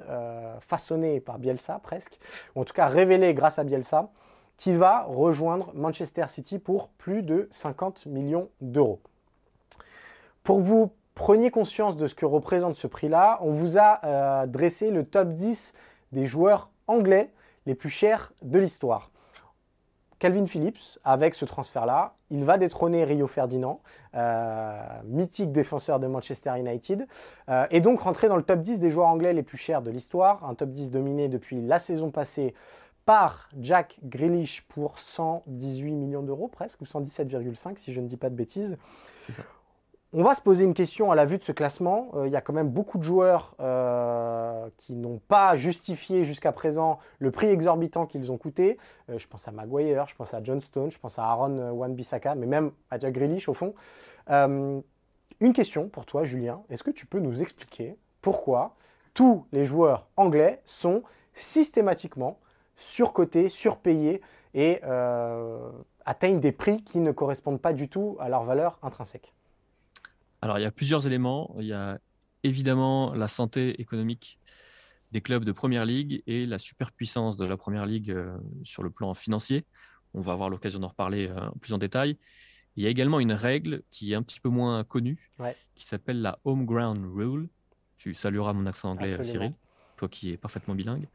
[0.60, 2.20] façonné par Bielsa presque,
[2.56, 4.10] ou en tout cas révélé grâce à Bielsa
[4.58, 9.00] qui va rejoindre Manchester City pour plus de 50 millions d'euros.
[10.44, 14.46] Pour que vous preniez conscience de ce que représente ce prix-là, on vous a euh,
[14.46, 15.74] dressé le top 10
[16.12, 17.32] des joueurs anglais
[17.66, 19.12] les plus chers de l'histoire.
[20.20, 23.82] Calvin Phillips, avec ce transfert-là, il va détrôner Rio Ferdinand,
[24.16, 27.06] euh, mythique défenseur de Manchester United,
[27.50, 29.92] euh, et donc rentrer dans le top 10 des joueurs anglais les plus chers de
[29.92, 32.54] l'histoire, un top 10 dominé depuis la saison passée
[33.06, 38.30] par Jack Grealish pour 118 millions d'euros presque, ou 117,5 si je ne dis pas
[38.30, 38.78] de bêtises.
[40.18, 42.10] On va se poser une question à la vue de ce classement.
[42.14, 46.54] Euh, il y a quand même beaucoup de joueurs euh, qui n'ont pas justifié jusqu'à
[46.54, 48.78] présent le prix exorbitant qu'ils ont coûté.
[49.10, 52.36] Euh, je pense à Maguire, je pense à John Stone, je pense à Aaron Wan-Bissaka,
[52.36, 53.74] mais même à Jack Grealish au fond.
[54.30, 54.84] une
[55.54, 56.62] question pour toi, Julien.
[56.70, 58.76] Est-ce que tu peux nous expliquer pourquoi
[59.14, 62.40] tous les joueurs anglais sont systématiquement
[62.78, 64.22] surcotés, surpayés
[64.54, 65.70] et euh,
[66.06, 69.34] atteignent des prix qui ne correspondent pas du tout à leur valeur intrinsèque
[70.42, 71.54] Alors, il y a plusieurs éléments.
[71.60, 72.00] Il y a
[72.44, 74.40] évidemment la santé économique
[75.12, 78.90] des clubs de Première Ligue et la superpuissance de la Première Ligue euh, sur le
[78.90, 79.66] plan financier.
[80.14, 82.18] On va avoir l'occasion d'en reparler euh, plus en détail.
[82.78, 85.30] Il y a également une règle qui est un petit peu moins connue,
[85.76, 87.48] qui s'appelle la Home Ground Rule.
[87.98, 89.54] Tu salueras mon accent anglais, Cyril,
[89.96, 91.08] toi qui es parfaitement bilingue.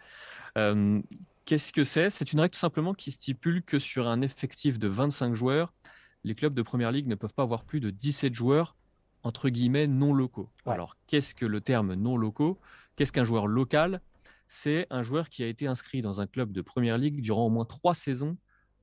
[1.51, 2.11] Qu'est-ce que c'est?
[2.11, 5.75] C'est une règle tout simplement qui stipule que sur un effectif de 25 joueurs,
[6.23, 8.77] les clubs de première ligue ne peuvent pas avoir plus de 17 joueurs
[9.25, 10.49] entre guillemets non locaux.
[10.65, 12.61] Alors, qu'est-ce que le terme non locaux?
[12.95, 14.01] Qu'est-ce qu'un joueur local?
[14.47, 17.51] C'est un joueur qui a été inscrit dans un club de première ligue durant au
[17.51, 18.37] moins trois saisons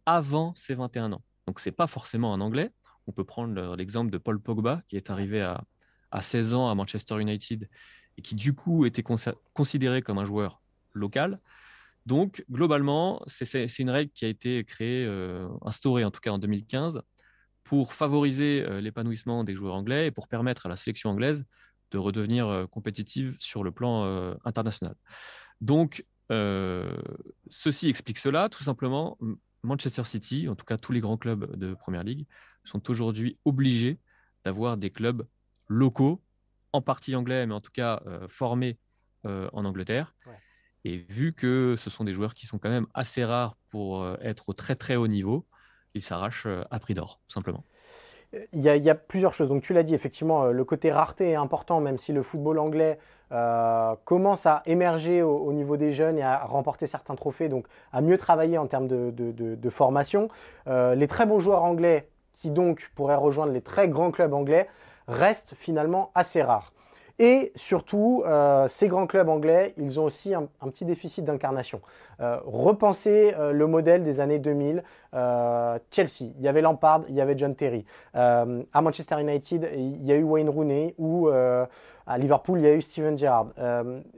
[0.05, 1.23] avant ses 21 ans.
[1.45, 2.71] Donc, ce n'est pas forcément un Anglais.
[3.07, 5.63] On peut prendre l'exemple de Paul Pogba, qui est arrivé à,
[6.11, 7.69] à 16 ans à Manchester United
[8.17, 9.03] et qui, du coup, était
[9.53, 11.39] considéré comme un joueur local.
[12.07, 16.37] Donc, globalement, c'est une règle qui a été créée, euh, instaurée en tout cas en
[16.37, 17.01] 2015,
[17.65, 21.43] pour favoriser euh, l'épanouissement des joueurs anglais et pour permettre à la sélection anglaise
[21.91, 24.05] de redevenir euh, compétitive sur le plan
[24.45, 24.95] international.
[25.59, 28.47] Donc, ceci explique cela.
[28.47, 29.17] Tout simplement,
[29.63, 32.25] Manchester City, en tout cas tous les grands clubs de Première Ligue,
[32.63, 33.99] sont aujourd'hui obligés
[34.45, 35.27] d'avoir des clubs
[35.67, 36.23] locaux,
[36.71, 38.79] en partie anglais, mais en tout cas formés
[39.25, 40.15] en Angleterre.
[40.85, 44.15] Et vu que ce sont des joueurs qui sont quand même assez rares pour euh,
[44.21, 45.45] être au très très haut niveau,
[45.93, 47.63] ils s'arrachent euh, à prix d'or, simplement.
[48.51, 49.47] Il y, a, plusieurs choses.
[49.47, 52.59] Donc tu l'as dit, effectivement, euh, le côté rareté est important, même si le football
[52.59, 52.99] anglais
[54.05, 58.15] commence à émerger au, niveau des jeunes et à remporter certains trophées, donc à mieux
[58.15, 60.29] travailler en termes de, de formation.
[60.65, 64.69] les très bons joueurs anglais, qui donc pourraient rejoindre les très grands clubs anglais,
[65.09, 66.71] restent finalement assez rares.
[67.19, 71.81] Et surtout, euh, ces grands clubs anglais, ils ont aussi un, petit déficit d'incarnation.
[72.19, 74.83] Euh, repensez euh, le modèle des années 2000.
[75.89, 77.85] Chelsea, il y avait Lampard, il y avait John Terry.
[78.13, 78.45] à
[78.81, 82.81] Manchester United, il y a eu Wayne Rooney ou à Liverpool, il y a eu
[82.83, 83.47] Steven Gerrard.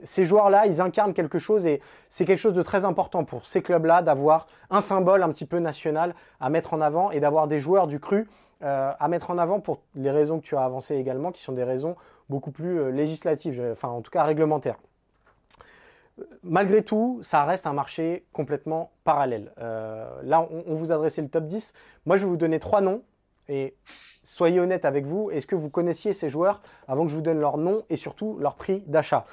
[0.03, 3.62] ces joueurs-là, ils incarnent quelque chose et c'est quelque chose de très important pour ces
[3.62, 7.59] clubs-là d'avoir un symbole un petit peu national à mettre en avant et d'avoir des
[7.59, 8.27] joueurs du cru
[8.62, 11.63] à mettre en avant pour les raisons que tu as avancées également, qui sont des
[11.63, 11.95] raisons
[12.29, 14.77] beaucoup plus euh, législative, enfin en tout cas réglementaire.
[16.43, 19.53] Malgré tout, ça reste un marché complètement parallèle.
[19.57, 21.73] Euh, là, on, vous adressait le top 10.
[22.05, 23.03] Moi, je vais vous donner trois noms
[23.47, 23.73] et
[24.25, 25.31] soyez honnête avec vous.
[25.31, 28.37] Est-ce que vous connaissiez ces joueurs avant que je vous donne leur nom et surtout
[28.37, 29.25] leur prix d'achat?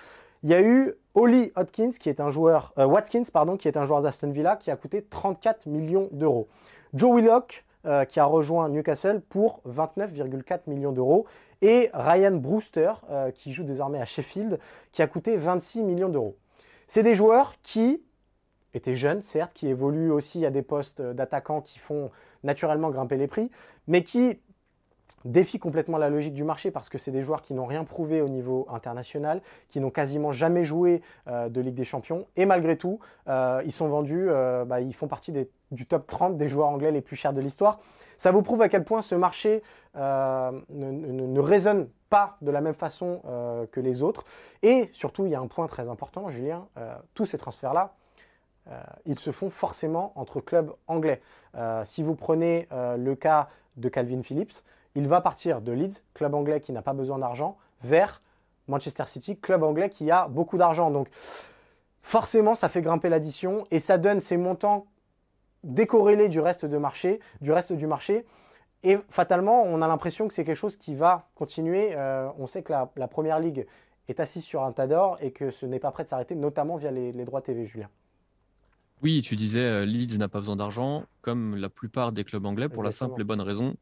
[0.45, 3.77] Il y a eu Holly Watkins, qui est un joueur, euh, Watkins, pardon, qui est
[3.77, 6.47] un joueur d'Aston Villa, qui a coûté 34 millions d'euros.
[6.95, 7.65] Joe Willock,
[8.09, 11.25] qui a rejoint Newcastle pour 29,4 millions d'euros
[11.63, 14.59] et Ryan Brewster, euh, qui joue désormais à Sheffield,
[14.93, 16.37] qui a coûté 26 millions d'euros.
[16.87, 18.03] C'est des joueurs qui
[18.75, 22.11] étaient jeunes, certes, qui évoluent aussi à des postes d'attaquants qui font
[22.45, 23.51] naturellement grimper les prix,
[23.87, 24.39] mais qui
[25.25, 28.21] défie complètement la logique du marché parce que c'est des joueurs qui n'ont rien prouvé
[28.21, 32.27] au niveau international, qui n'ont quasiment jamais joué euh, de Ligue des Champions.
[32.37, 34.29] Et malgré tout, euh, ils sont vendus,
[34.67, 35.33] bah, ils font partie
[35.71, 37.81] du top 30 des joueurs anglais les plus chers de l'histoire.
[38.17, 39.63] Ça vous prouve à quel point ce marché
[39.95, 43.21] ne, résonne pas de la même façon
[43.73, 44.25] que les autres.
[44.63, 46.67] Et surtout, il y a un point très important, Julien,
[47.15, 47.95] tous ces transferts-là,
[49.05, 51.21] ils se font forcément entre clubs anglais.
[51.85, 54.63] si vous prenez le cas de Calvin Phillips,
[54.97, 58.23] il va partir de Leeds, club anglais qui n'a pas besoin d'argent, vers
[58.67, 60.91] Manchester City, club anglais qui a beaucoup d'argent.
[60.91, 61.09] Donc
[62.03, 64.87] forcément, ça fait grimper l'addition et ça donne ces montants
[65.65, 68.25] décorrélés du reste, de marché, du reste du marché.
[68.83, 71.91] Et fatalement, on a l'impression que c'est quelque chose qui va continuer.
[71.97, 73.67] Euh, on sait que la, Première Ligue
[74.09, 76.77] est assise sur un tas d'or et que ce n'est pas prêt de s'arrêter, notamment
[76.77, 77.89] via les, droits TV, Julien.
[79.03, 82.69] Oui, tu disais, euh, Leeds n'a pas besoin d'argent, comme la plupart des clubs anglais,
[82.69, 83.77] pour la simple et bonne raison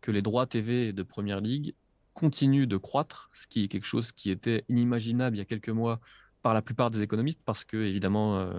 [0.00, 1.74] que les droits TV de Première Ligue
[2.14, 5.68] continuent de croître, ce qui est quelque chose qui était inimaginable il y a quelques
[5.68, 6.00] mois
[6.42, 8.52] par la plupart des économistes, parce que évidemment, euh,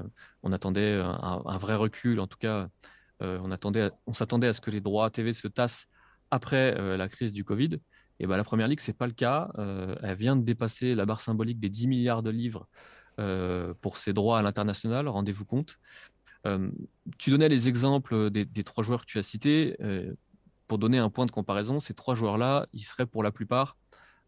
[0.43, 2.19] on attendait un, vrai recul.
[2.19, 2.69] En tout cas,
[3.21, 5.87] euh, on attendait, on s'attendait à ce que les droits TV se tassent
[6.31, 7.79] après euh, la crise du Covid.
[8.19, 9.49] Et ben, la Première Ligue, c'est pas le cas.
[10.03, 12.67] elle vient de dépasser la barre symbolique des 10 milliards de livres
[13.81, 15.07] pour ses droits à l'international.
[15.07, 15.79] Rendez-vous compte.
[17.17, 19.77] tu donnais les exemples des, des, trois joueurs que tu as cités
[20.67, 23.77] pour donner un point de comparaison, ces trois joueurs-là, ils seraient pour la plupart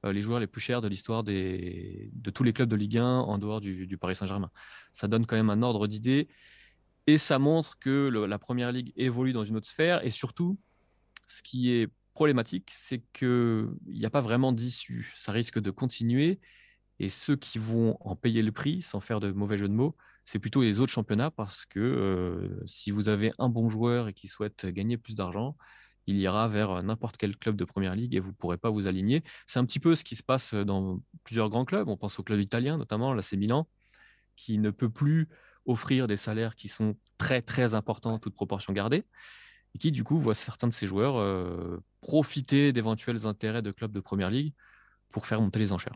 [0.06, 3.06] euh, les joueurs les plus chers de l'histoire de tous les clubs de Ligue 1
[3.06, 4.52] en dehors du, Paris Saint-Germain.
[4.92, 6.28] Ça donne quand même un ordre d'idée
[7.08, 10.60] et ça montre que la Première Ligue évolue dans une autre sphère et surtout,
[11.28, 15.14] ce qui est problématique, c'est qu'il n'y a pas vraiment d'issue.
[15.16, 16.40] Ça risque de continuer
[17.00, 19.96] et ceux qui vont en payer le prix, sans faire de mauvais jeu de mots,
[20.26, 24.14] c'est plutôt les autres championnats parce que euh, si vous avez un bon joueur et
[24.14, 25.58] qui souhaite gagner plus d'argent,
[26.08, 28.88] il ira vers n'importe quel club de première ligue et vous ne pourrez pas vous
[28.88, 29.24] aligner.
[29.48, 31.88] C'est un petit peu ce qui se passe dans plusieurs grands clubs.
[31.88, 33.68] On pense au club italien, notamment l'AC Milan,
[34.36, 35.30] qui ne peut plus
[35.66, 39.06] offrir des salaires qui sont très très importants, toute proportion gardée,
[39.76, 43.92] et qui du coup voit certains de ses joueurs euh, profiter d'éventuels intérêts de clubs
[43.92, 44.54] de première ligue
[45.10, 45.96] pour faire monter les enchères.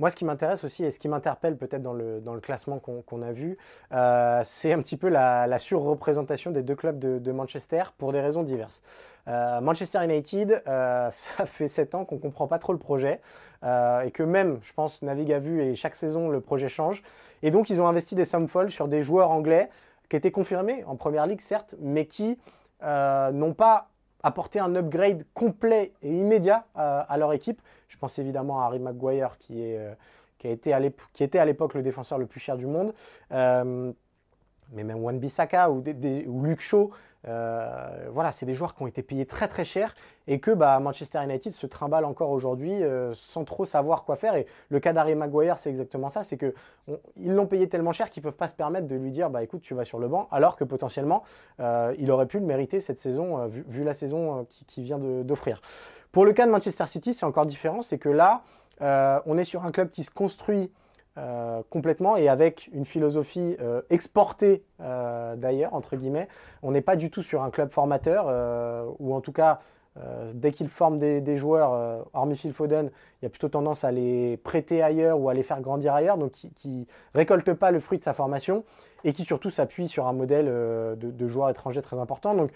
[0.00, 2.78] Moi, ce qui m'intéresse aussi et ce qui m'interpelle peut-être dans le, dans le classement
[2.78, 3.58] qu'on a vu,
[3.92, 8.42] euh, c'est un petit peu la, surreprésentation des deux clubs de, Manchester pour des raisons
[8.42, 8.80] diverses.
[9.28, 13.20] Euh, Manchester United, euh, ça fait sept ans qu'on ne comprend pas trop le projet
[13.62, 17.02] et que même, je pense, navigue à vue et chaque saison, le projet change.
[17.42, 19.68] Et donc, ils ont investi des sommes folles sur des joueurs anglais
[20.08, 22.38] qui étaient confirmés en Première Ligue, certes, mais qui
[22.82, 23.90] n'ont pas
[24.22, 27.60] apporter un upgrade complet et immédiat à, leur équipe.
[27.88, 29.94] Je pense évidemment à Harry Maguire qui, est, euh,
[30.38, 30.70] qui, a été
[31.18, 32.94] était à l'époque le défenseur le plus cher du monde.
[33.32, 33.92] Euh,
[34.72, 36.90] mais même Wan Bissaka ou, ou Luke Shaw,
[37.28, 39.94] euh, voilà, c'est des joueurs qui ont été payés très très cher
[40.26, 44.34] et que bah, Manchester United se trimballe encore aujourd'hui euh, sans trop savoir quoi faire.
[44.36, 48.22] Et le cas d'Harry Maguire, c'est exactement ça, c'est qu'ils l'ont payé tellement cher qu'ils
[48.22, 50.28] ne peuvent pas se permettre de lui dire bah écoute, tu vas sur le banc,
[50.30, 51.22] alors que potentiellement
[51.60, 55.60] euh, il aurait pu le mériter cette saison, vu, la saison qui, vient d'offrir.
[56.12, 58.42] Pour le cas de Manchester City, c'est encore différent, c'est que là,
[58.80, 60.72] on est sur un club qui se construit
[61.18, 66.28] euh, complètement et avec une philosophie euh, exportée euh, d'ailleurs, entre guillemets.
[66.62, 68.26] On n'est pas du tout sur un club formateur,
[69.00, 69.60] ou en tout cas,
[70.34, 74.36] dès qu'il forme des, joueurs, hormis Phil Foden, il y a plutôt tendance à les
[74.36, 76.84] prêter ailleurs ou à les faire grandir ailleurs, donc qui ne
[77.18, 78.64] récolte pas le fruit de sa formation
[79.02, 82.34] et qui surtout s'appuie sur un modèle de, de joueurs étrangers très important.
[82.34, 82.52] Donc,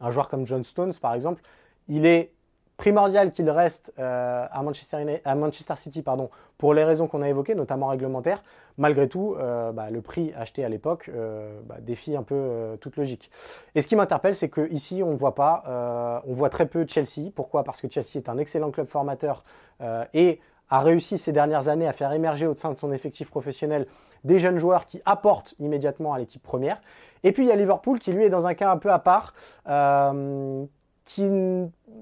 [0.00, 1.42] un joueur comme John Stones, par exemple,
[1.88, 2.33] il est
[2.76, 7.88] primordial qu'il reste euh, à, Manchester, City pardon, pour les raisons qu'on a évoquées, notamment
[7.88, 8.42] réglementaires.
[8.76, 12.96] Malgré tout, euh, bah, le prix acheté à l'époque euh, bah, défie un peu toute
[12.96, 13.30] logique.
[13.74, 17.30] Et ce qui m'interpelle, c'est qu'ici, on ne voit pas, on voit très peu Chelsea.
[17.34, 17.62] Pourquoi?
[17.64, 19.44] Parce que Chelsea est un excellent club formateur
[20.12, 23.86] et a réussi ces dernières années à faire émerger au sein de son effectif professionnel
[24.24, 26.80] des jeunes joueurs qui apportent immédiatement à l'équipe première.
[27.22, 28.98] Et puis il y a Liverpool qui lui est dans un cas un peu à
[28.98, 29.34] part,
[31.04, 31.28] qui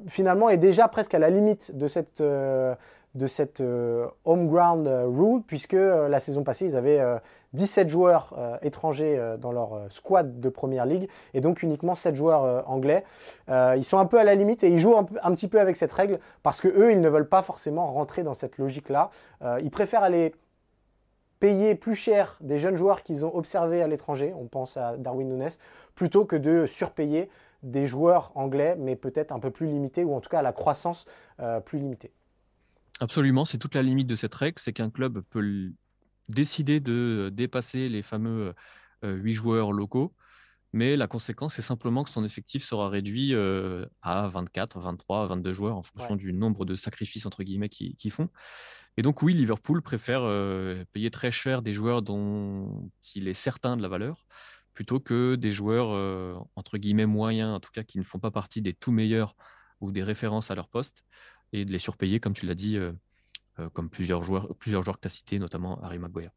[0.07, 2.75] finalement est déjà presque à la limite de cette, euh,
[3.15, 7.03] de cette euh, home ground euh, rule, puisque la saison passée, ils avaient
[7.53, 13.05] 17 joueurs étrangers dans leur squad de première ligue, et donc uniquement 7 joueurs anglais.
[13.49, 15.77] ils sont un peu à la limite et ils jouent un, un, petit peu avec
[15.77, 19.11] cette règle, parce que eux, ils ne veulent pas forcément rentrer dans cette logique-là.
[19.63, 20.33] ils préfèrent aller
[21.41, 25.29] payer plus cher des jeunes joueurs qu'ils ont observés à l'étranger, on pense à Darwin
[25.29, 25.49] Nunes,
[25.97, 27.29] plutôt que de surpayer
[27.63, 30.53] des joueurs anglais, mais peut-être un peu plus limités, ou en tout cas à la
[30.53, 31.05] croissance
[31.41, 32.13] euh, plus limitée.
[33.01, 35.73] Absolument, c'est toute la limite de cette règle, c'est qu'un club peut
[36.29, 38.55] décider de dépasser les fameux
[39.05, 40.15] euh, huit joueurs locaux
[40.73, 45.53] Mais la conséquence, c'est simplement que son effectif sera réduit euh, à 24, 23, 22
[45.53, 48.29] joueurs en fonction du nombre de sacrifices entre guillemets qu'ils font.
[48.97, 53.77] Et donc oui, Liverpool préfère euh, payer très cher des joueurs dont il est certain
[53.77, 54.27] de la valeur,
[54.75, 58.31] plutôt que des joueurs euh, entre guillemets moyens, en tout cas qui ne font pas
[58.31, 59.37] partie des tout meilleurs
[59.81, 61.05] ou des références à leur poste,
[61.53, 62.79] et de les surpayer, comme tu l'as dit,
[63.75, 66.31] comme plusieurs joueurs, plusieurs joueurs que tu as cités, notamment Harry Maguire.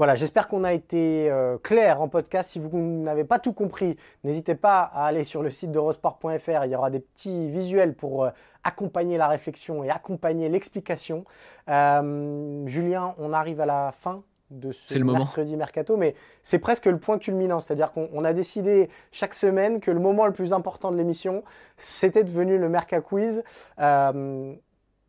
[0.00, 2.52] Voilà, j'espère qu'on a été euh, clair en podcast.
[2.52, 6.64] Si vous n'avez pas tout compris, n'hésitez pas à aller sur le site d'Eurosport.fr.
[6.64, 8.30] Il y aura des petits visuels pour euh,
[8.64, 11.26] accompagner la réflexion et accompagner l'explication.
[11.68, 16.98] Euh, Julien, on arrive à la fin de ce mercredi mercato, mais c'est presque le
[16.98, 17.60] point culminant.
[17.60, 21.44] C'est-à-dire qu'on a décidé chaque semaine que le moment le plus important de l'émission,
[21.76, 23.42] c'était devenu le Merca Quiz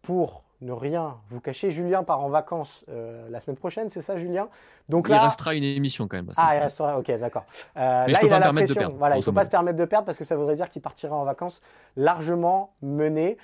[0.02, 1.72] pour ne rien vous cacher.
[1.72, 4.48] Julien part en vacances euh, la semaine prochaine, c'est ça, Julien?
[4.90, 6.32] Donc il restera une émission quand même.
[6.38, 7.46] Ah, il restera, ok, d'accord.
[7.78, 8.94] Euh, là, il a la pression.
[8.98, 10.82] voilà, il ne faut pas se permettre de perdre parce que ça voudrait dire qu'il
[10.82, 11.62] partira en vacances
[11.96, 13.38] largement mené.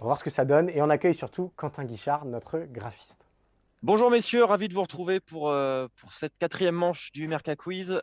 [0.00, 0.68] On va voir ce que ça donne.
[0.70, 3.19] Et on accueille surtout Quentin Guichard, notre graphiste.
[3.82, 8.00] Bonjour messieurs, ravi de vous retrouver pour, euh, pour cette quatrième manche du Merca Quiz.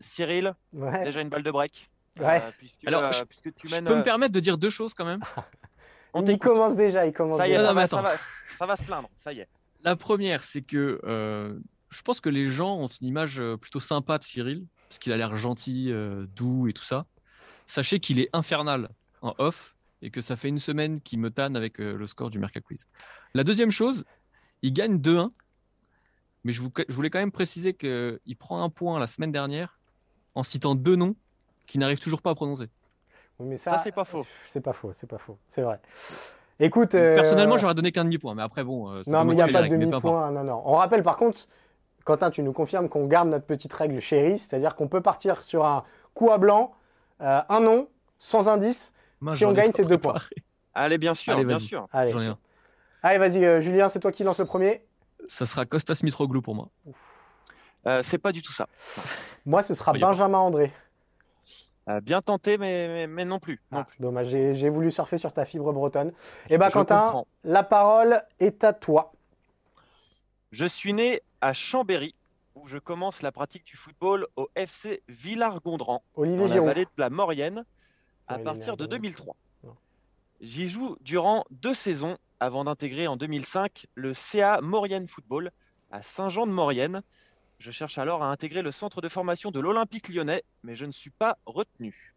[0.00, 1.90] Cyril, déjà une balle de break.
[2.18, 2.42] Ouais.
[2.86, 5.20] Alors, puisque tu mènes, je peux me permettre de dire deux choses quand même?
[6.26, 9.32] Il commence déjà, il commence ça y est, Ça, va, ça, va, se plaindre, ça
[9.32, 9.48] y est.
[9.82, 11.58] La première, c'est que euh,
[11.90, 15.12] je pense que les gens ont une image euh, plutôt sympa de Cyril, parce qu'il
[15.12, 17.06] a l'air gentil, euh, doux et tout ça.
[17.66, 18.88] Sachez qu'il est infernal
[19.22, 22.38] en off et que ça fait une semaine qu'il me tanne avec le score du
[22.38, 22.86] Merca Quiz.
[23.34, 24.04] La deuxième chose,
[24.62, 25.30] il gagne 2-1,
[26.44, 29.78] mais je, je, voulais quand même préciser qu'il prend un point la semaine dernière
[30.34, 31.14] en citant deux noms
[31.66, 32.68] qu'il n'arrive toujours pas à prononcer
[33.56, 34.26] ça, c'est pas faux.
[34.46, 35.80] C'est pas faux, c'est pas faux, c'est vrai.
[36.58, 38.90] Écoute, euh, personnellement, j'aurais donné qu'un demi-point, mais après bon.
[38.90, 40.30] Euh, non, mais il n'y a pas de demi-point.
[40.30, 40.62] Non, non.
[40.64, 41.48] On rappelle par contre,
[42.04, 45.64] Quentin, tu nous confirmes qu'on garde notre petite règle chérie, c'est-à-dire qu'on peut partir sur
[45.64, 46.72] un coup à blanc,
[47.22, 48.92] euh, un nom, sans indice.
[49.30, 50.16] si on gagne, c'est deux points.
[50.74, 51.88] Allez, bien sûr, bien sûr.
[51.92, 52.12] Allez,
[53.02, 54.84] Allez vas-y, Julien, c'est toi qui lance le premier.
[55.28, 56.68] Ça sera Costa Smitroglou pour moi.
[58.02, 58.68] c'est pas du tout ça.
[59.46, 60.72] Moi, ce sera Benjamin André.
[61.88, 63.60] Euh, bien tenté, mais, mais, non plus.
[63.72, 66.12] Ah, dommage, j'ai voulu surfer sur ta fibre bretonne.
[66.48, 69.12] Eh bien, Quentin, la parole est à toi.
[70.52, 72.14] Je suis né à Chambéry,
[72.54, 77.10] où je commence la pratique du football au FC Villars-Gondran, dans la vallée de la
[77.10, 77.64] Maurienne,
[78.28, 79.34] à partir de 2003.
[80.40, 85.50] J'y joue durant deux saisons avant d'intégrer en 2005 le CA Maurienne Football
[85.90, 87.02] à Saint-Jean-de-Maurienne,
[87.58, 90.92] je cherche alors à intégrer le centre de formation de l'Olympique lyonnais, mais je ne
[90.92, 92.14] suis pas retenu.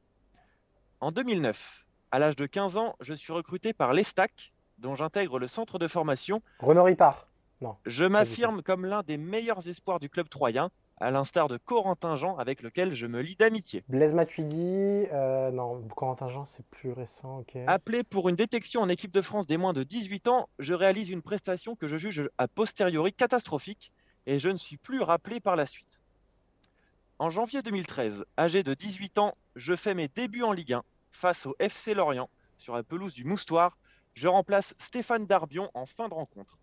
[1.02, 5.48] En 2009, à l'âge de 15 ans, je suis recruté par l'Estac, dont j'intègre le
[5.48, 6.42] centre de formation.
[6.60, 7.28] Renaud Ripard
[7.60, 7.76] Non.
[7.86, 10.70] Je m'affirme comme l'un des meilleurs espoirs du club troyen,
[11.04, 13.84] à l'instar de Corentin Jean, avec lequel je me lie d'amitié.
[13.90, 17.44] Blaise Matuidi, euh, non, Corentin Jean, c'est plus récent.
[17.68, 21.10] Appelé pour une détection en équipe de France des moins de 18 ans, je réalise
[21.10, 23.92] une prestation que je juge a posteriori catastrophique
[24.28, 26.00] et je ne suis plus rappelé par la suite.
[27.20, 31.46] En janvier 2013, âgé de 18 ans, je fais mes débuts en Ligue 1 face
[31.46, 33.78] au FC Lorient sur la pelouse du Moustoir.
[34.14, 36.58] Je remplace Stéphane Darbion en fin de rencontre.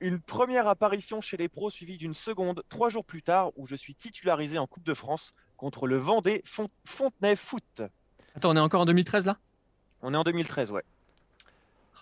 [0.00, 3.76] Une première apparition chez les pros suivie d'une seconde trois jours plus tard où je
[3.76, 6.42] suis titularisé en Coupe de France contre le Vendée
[6.86, 7.82] Fontenay Foot.
[8.34, 9.36] Attends, on est encore en 2013 là?
[10.00, 10.84] On est en 2013, ouais.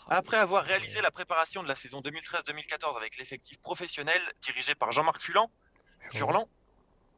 [0.09, 5.21] Après avoir réalisé la préparation de la saison 2013-2014 avec l'effectif professionnel dirigé par Jean-Marc
[5.21, 5.51] Furlan,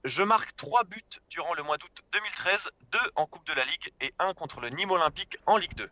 [0.05, 3.93] je marque trois buts durant le mois d'août 2013, deux en Coupe de la Ligue
[4.01, 5.91] et un contre le Nîmes Olympique en Ligue 2.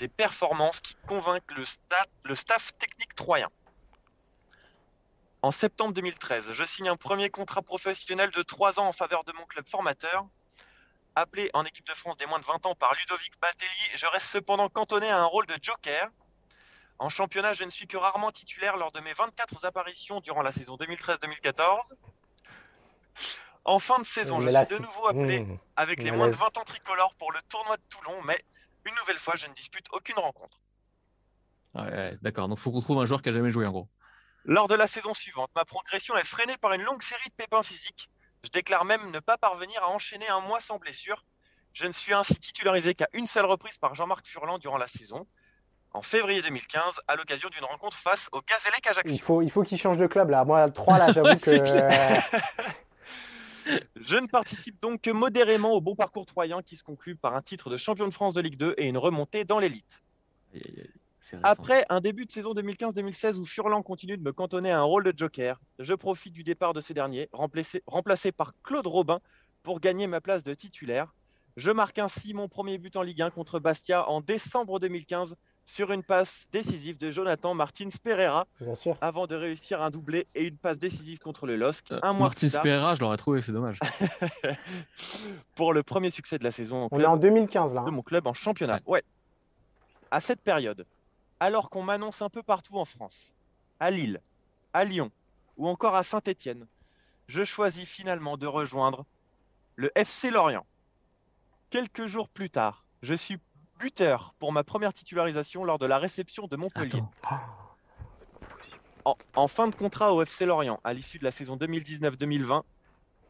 [0.00, 1.64] Des performances qui convainquent le,
[2.24, 3.48] le staff technique troyen.
[5.42, 9.32] En septembre 2013, je signe un premier contrat professionnel de trois ans en faveur de
[9.32, 10.24] mon club formateur,
[11.14, 14.28] Appelé en équipe de France des moins de 20 ans par Ludovic Batelli, je reste
[14.28, 16.08] cependant cantonné à un rôle de joker.
[16.98, 20.52] En championnat, je ne suis que rarement titulaire lors de mes 24 apparitions durant la
[20.52, 21.92] saison 2013-2014.
[23.66, 25.58] En fin de saison, je suis de nouveau appelé mmh.
[25.76, 28.42] avec les moins de 20 ans tricolores pour le tournoi de Toulon, mais
[28.86, 30.58] une nouvelle fois, je ne dispute aucune rencontre.
[32.22, 33.88] D'accord, donc il faut qu'on trouve un joueur qui a jamais joué en gros.
[34.44, 37.62] Lors de la saison suivante, ma progression est freinée par une longue série de pépins
[37.62, 38.10] physiques
[38.44, 41.24] je déclare même ne pas parvenir à enchaîner un mois sans blessure.
[41.74, 45.26] Je ne suis ainsi titularisé qu'à une seule reprise par Jean-Marc Furlan durant la saison,
[45.92, 49.14] en février 2015, à l'occasion d'une rencontre face au Gazélec Ajaccio.
[49.14, 50.44] Il faut, il faut qu'il change de club là.
[50.44, 51.64] Moi, 3 là, j'avoue que.
[53.94, 57.42] Je ne participe donc que modérément au bon parcours troyen qui se conclut par un
[57.42, 60.02] titre de champion de France de Ligue 2 et une remontée dans l'élite.
[61.42, 65.04] Après un début de saison 2015-2016 où Furlan continue de me cantonner à un rôle
[65.04, 69.20] de joker, je profite du départ de ce dernier, remplacé, remplacé par Claude Robin,
[69.62, 71.14] pour gagner ma place de titulaire.
[71.56, 75.92] Je marque ainsi mon premier but en Ligue 1 contre Bastia en décembre 2015 sur
[75.92, 78.96] une passe décisive de Jonathan Martins Pereira Bien sûr.
[79.00, 81.92] avant de réussir un doublé et une passe décisive contre le LOSC.
[81.92, 83.78] Euh, un mois Martins plus tard, Pereira, je l'aurais trouvé, c'est dommage.
[85.54, 87.02] pour le premier succès de la saison en On club.
[87.02, 87.82] est en 2015 là.
[87.82, 87.90] de hein.
[87.92, 88.80] mon club en championnat.
[88.86, 89.04] Ouais.
[90.10, 90.84] À cette période,
[91.42, 93.32] alors qu'on m'annonce un peu partout en France,
[93.80, 94.20] à Lille,
[94.72, 95.10] à Lyon
[95.56, 96.68] ou encore à Saint-Étienne,
[97.26, 99.04] je choisis finalement de rejoindre
[99.74, 100.64] le FC Lorient.
[101.70, 103.40] Quelques jours plus tard, je suis
[103.80, 107.02] buteur pour ma première titularisation lors de la réception de Montpellier.
[109.04, 112.62] En, en fin de contrat au FC Lorient, à l'issue de la saison 2019-2020,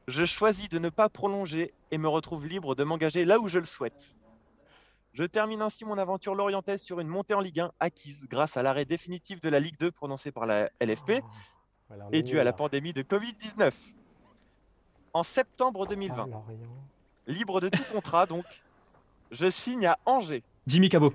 [0.07, 3.59] je choisis de ne pas prolonger et me retrouve libre de m'engager là où je
[3.59, 4.15] le souhaite.
[5.13, 8.63] Je termine ainsi mon aventure lorientaise sur une montée en Ligue 1 acquise grâce à
[8.63, 11.23] l'arrêt définitif de la Ligue 2 prononcé par la LFP
[11.89, 13.73] Voilà, on et dû à la pandémie de Covid-19.
[15.13, 16.39] En septembre 2020, Ah,
[17.27, 18.45] libre de tout contrat donc,
[19.31, 20.43] je signe à Angers.
[20.67, 21.13] Jimmy Cabot.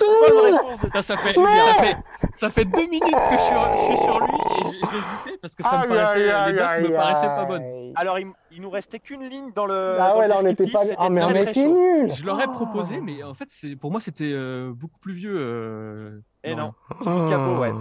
[0.00, 1.96] De ça, fait, ça, fait,
[2.34, 5.54] ça fait deux minutes que je suis, je suis sur lui et j'ai- j'hésitais parce
[5.54, 7.92] que ça me paraissait, les me paraissaient pas bonnes.
[7.96, 9.94] Alors, il, il nous restait qu'une ligne dans le.
[9.98, 10.82] Ah dans ouais, là on n'était pas.
[10.98, 12.12] Ah, mais on était nuls.
[12.12, 12.52] Je l'aurais Oh.
[12.52, 15.34] proposé, mais en fait, c'est- pour moi, c'était euh, beaucoup plus vieux.
[15.36, 16.74] euh, Et Lorient.
[16.90, 17.72] non, Jimmy Cabot, ouais.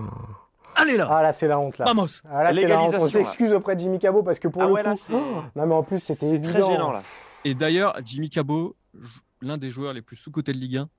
[0.76, 1.86] Allez là Ah là, c'est la honte là.
[1.86, 2.96] Vamos Ah là, c'est la honte.
[2.98, 3.10] On là.
[3.10, 5.02] s'excuse auprès de Jimmy Cabot parce que pour Ah le ouais, là, coup.
[5.14, 6.72] Oh, non, mais en plus, c'était Très évident.
[6.72, 7.04] gênant, là.
[7.46, 8.76] Et d'ailleurs, Jimmy Cabot,
[9.42, 10.90] l'un des joueurs les plus sous-cotés de Ligue 1,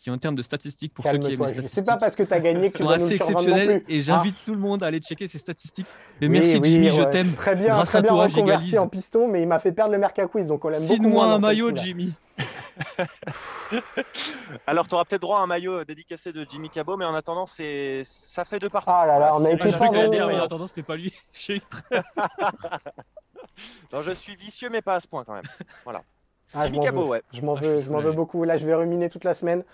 [0.00, 2.40] qui en termes de statistiques, pour ceux qui aiment je- C'est pas parce que t'as
[2.40, 3.82] gagné que tu nous assez plus.
[3.88, 5.86] et j'invite tout le monde à aller checker ses statistiques.
[6.22, 7.34] Oui, merci oui, Jimmy, je t'aime.
[7.34, 9.92] Très bien, Grâce très à bien toi, reconverti en piston, mais il m'a fait perdre
[9.92, 11.76] le Merca Quiz, donc on l'aime beaucoup un maillot.
[11.76, 12.14] Jimmy.
[14.66, 17.44] Alors, tu auras peut-être droit à un maillot dédicacé de Jimmy Cabot, mais en attendant,
[17.44, 18.90] c'est ça fait deux parties.
[18.90, 21.12] Ah là là, on a été Ah, pas dire, mais en attendant, c'était pas lui.
[21.32, 21.82] J'ai eu très-
[23.92, 25.44] Non, je suis vicieux, mais pas à ce point quand même.
[26.54, 27.08] Ah, je Jimmy m'en Cabot, veux.
[27.08, 27.22] ouais.
[27.32, 28.44] Je m'en Ah, veux, je m'en veux beaucoup.
[28.44, 29.64] Là, je vais ruminer toute la semaine.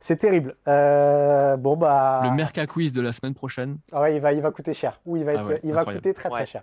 [0.00, 0.56] C'est terrible.
[0.68, 4.42] Euh, bon bah, Le Merca Quiz de la semaine prochaine, ah ouais, il va, il
[4.42, 5.00] va coûter cher.
[5.06, 6.02] Oui, il va, Ah être- ouais, il va incroyable.
[6.02, 6.46] coûter très très Ouais.
[6.46, 6.62] cher.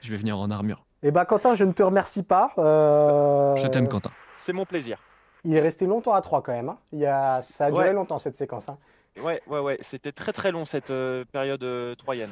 [0.00, 0.84] je vais venir en armure.
[1.02, 2.52] Et bah Quentin, je ne te remercie pas.
[2.58, 4.10] Euh, Je t'aime, Quentin.
[4.40, 4.98] C'est mon plaisir.
[5.44, 6.68] Il est resté longtemps à 3 quand même.
[6.70, 6.78] hein.
[6.92, 7.40] Il y a...
[7.42, 7.92] Ça a duré Ouais.
[7.94, 8.68] longtemps cette séquence.
[8.68, 8.76] hein.
[9.22, 9.78] Ouais, ouais, ouais.
[9.82, 12.30] C'était très très long cette euh, période euh, troyenne.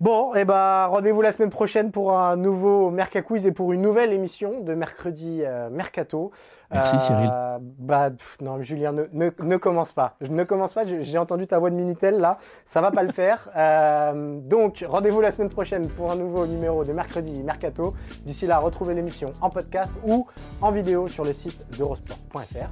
[0.00, 3.82] Bon, et bah rendez-vous la semaine prochaine pour un nouveau Merca Quiz et pour une
[3.82, 6.30] nouvelle émission de mercredi euh, Mercato.
[6.70, 7.32] Merci, Cyril.
[7.78, 10.14] Bah pff, non, Julien, ne, ne, ne commence pas.
[10.20, 10.84] Je ne commence pas.
[10.86, 12.38] J'ai entendu ta voix de Minitel là.
[12.64, 13.50] Ça va pas le faire.
[13.58, 17.94] Euh, donc rendez-vous la semaine prochaine pour un nouveau numéro de mercredi Mercato.
[18.24, 20.26] D'ici là, retrouvez l'émission en podcast ou
[20.60, 22.68] en vidéo sur le site d'eurosport.fr.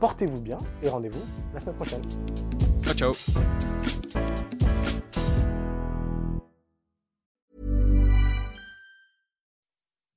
[0.00, 1.22] Portez-vous bien et rendez-vous
[1.52, 2.02] la semaine prochaine.
[2.82, 4.53] Ciao, ciao.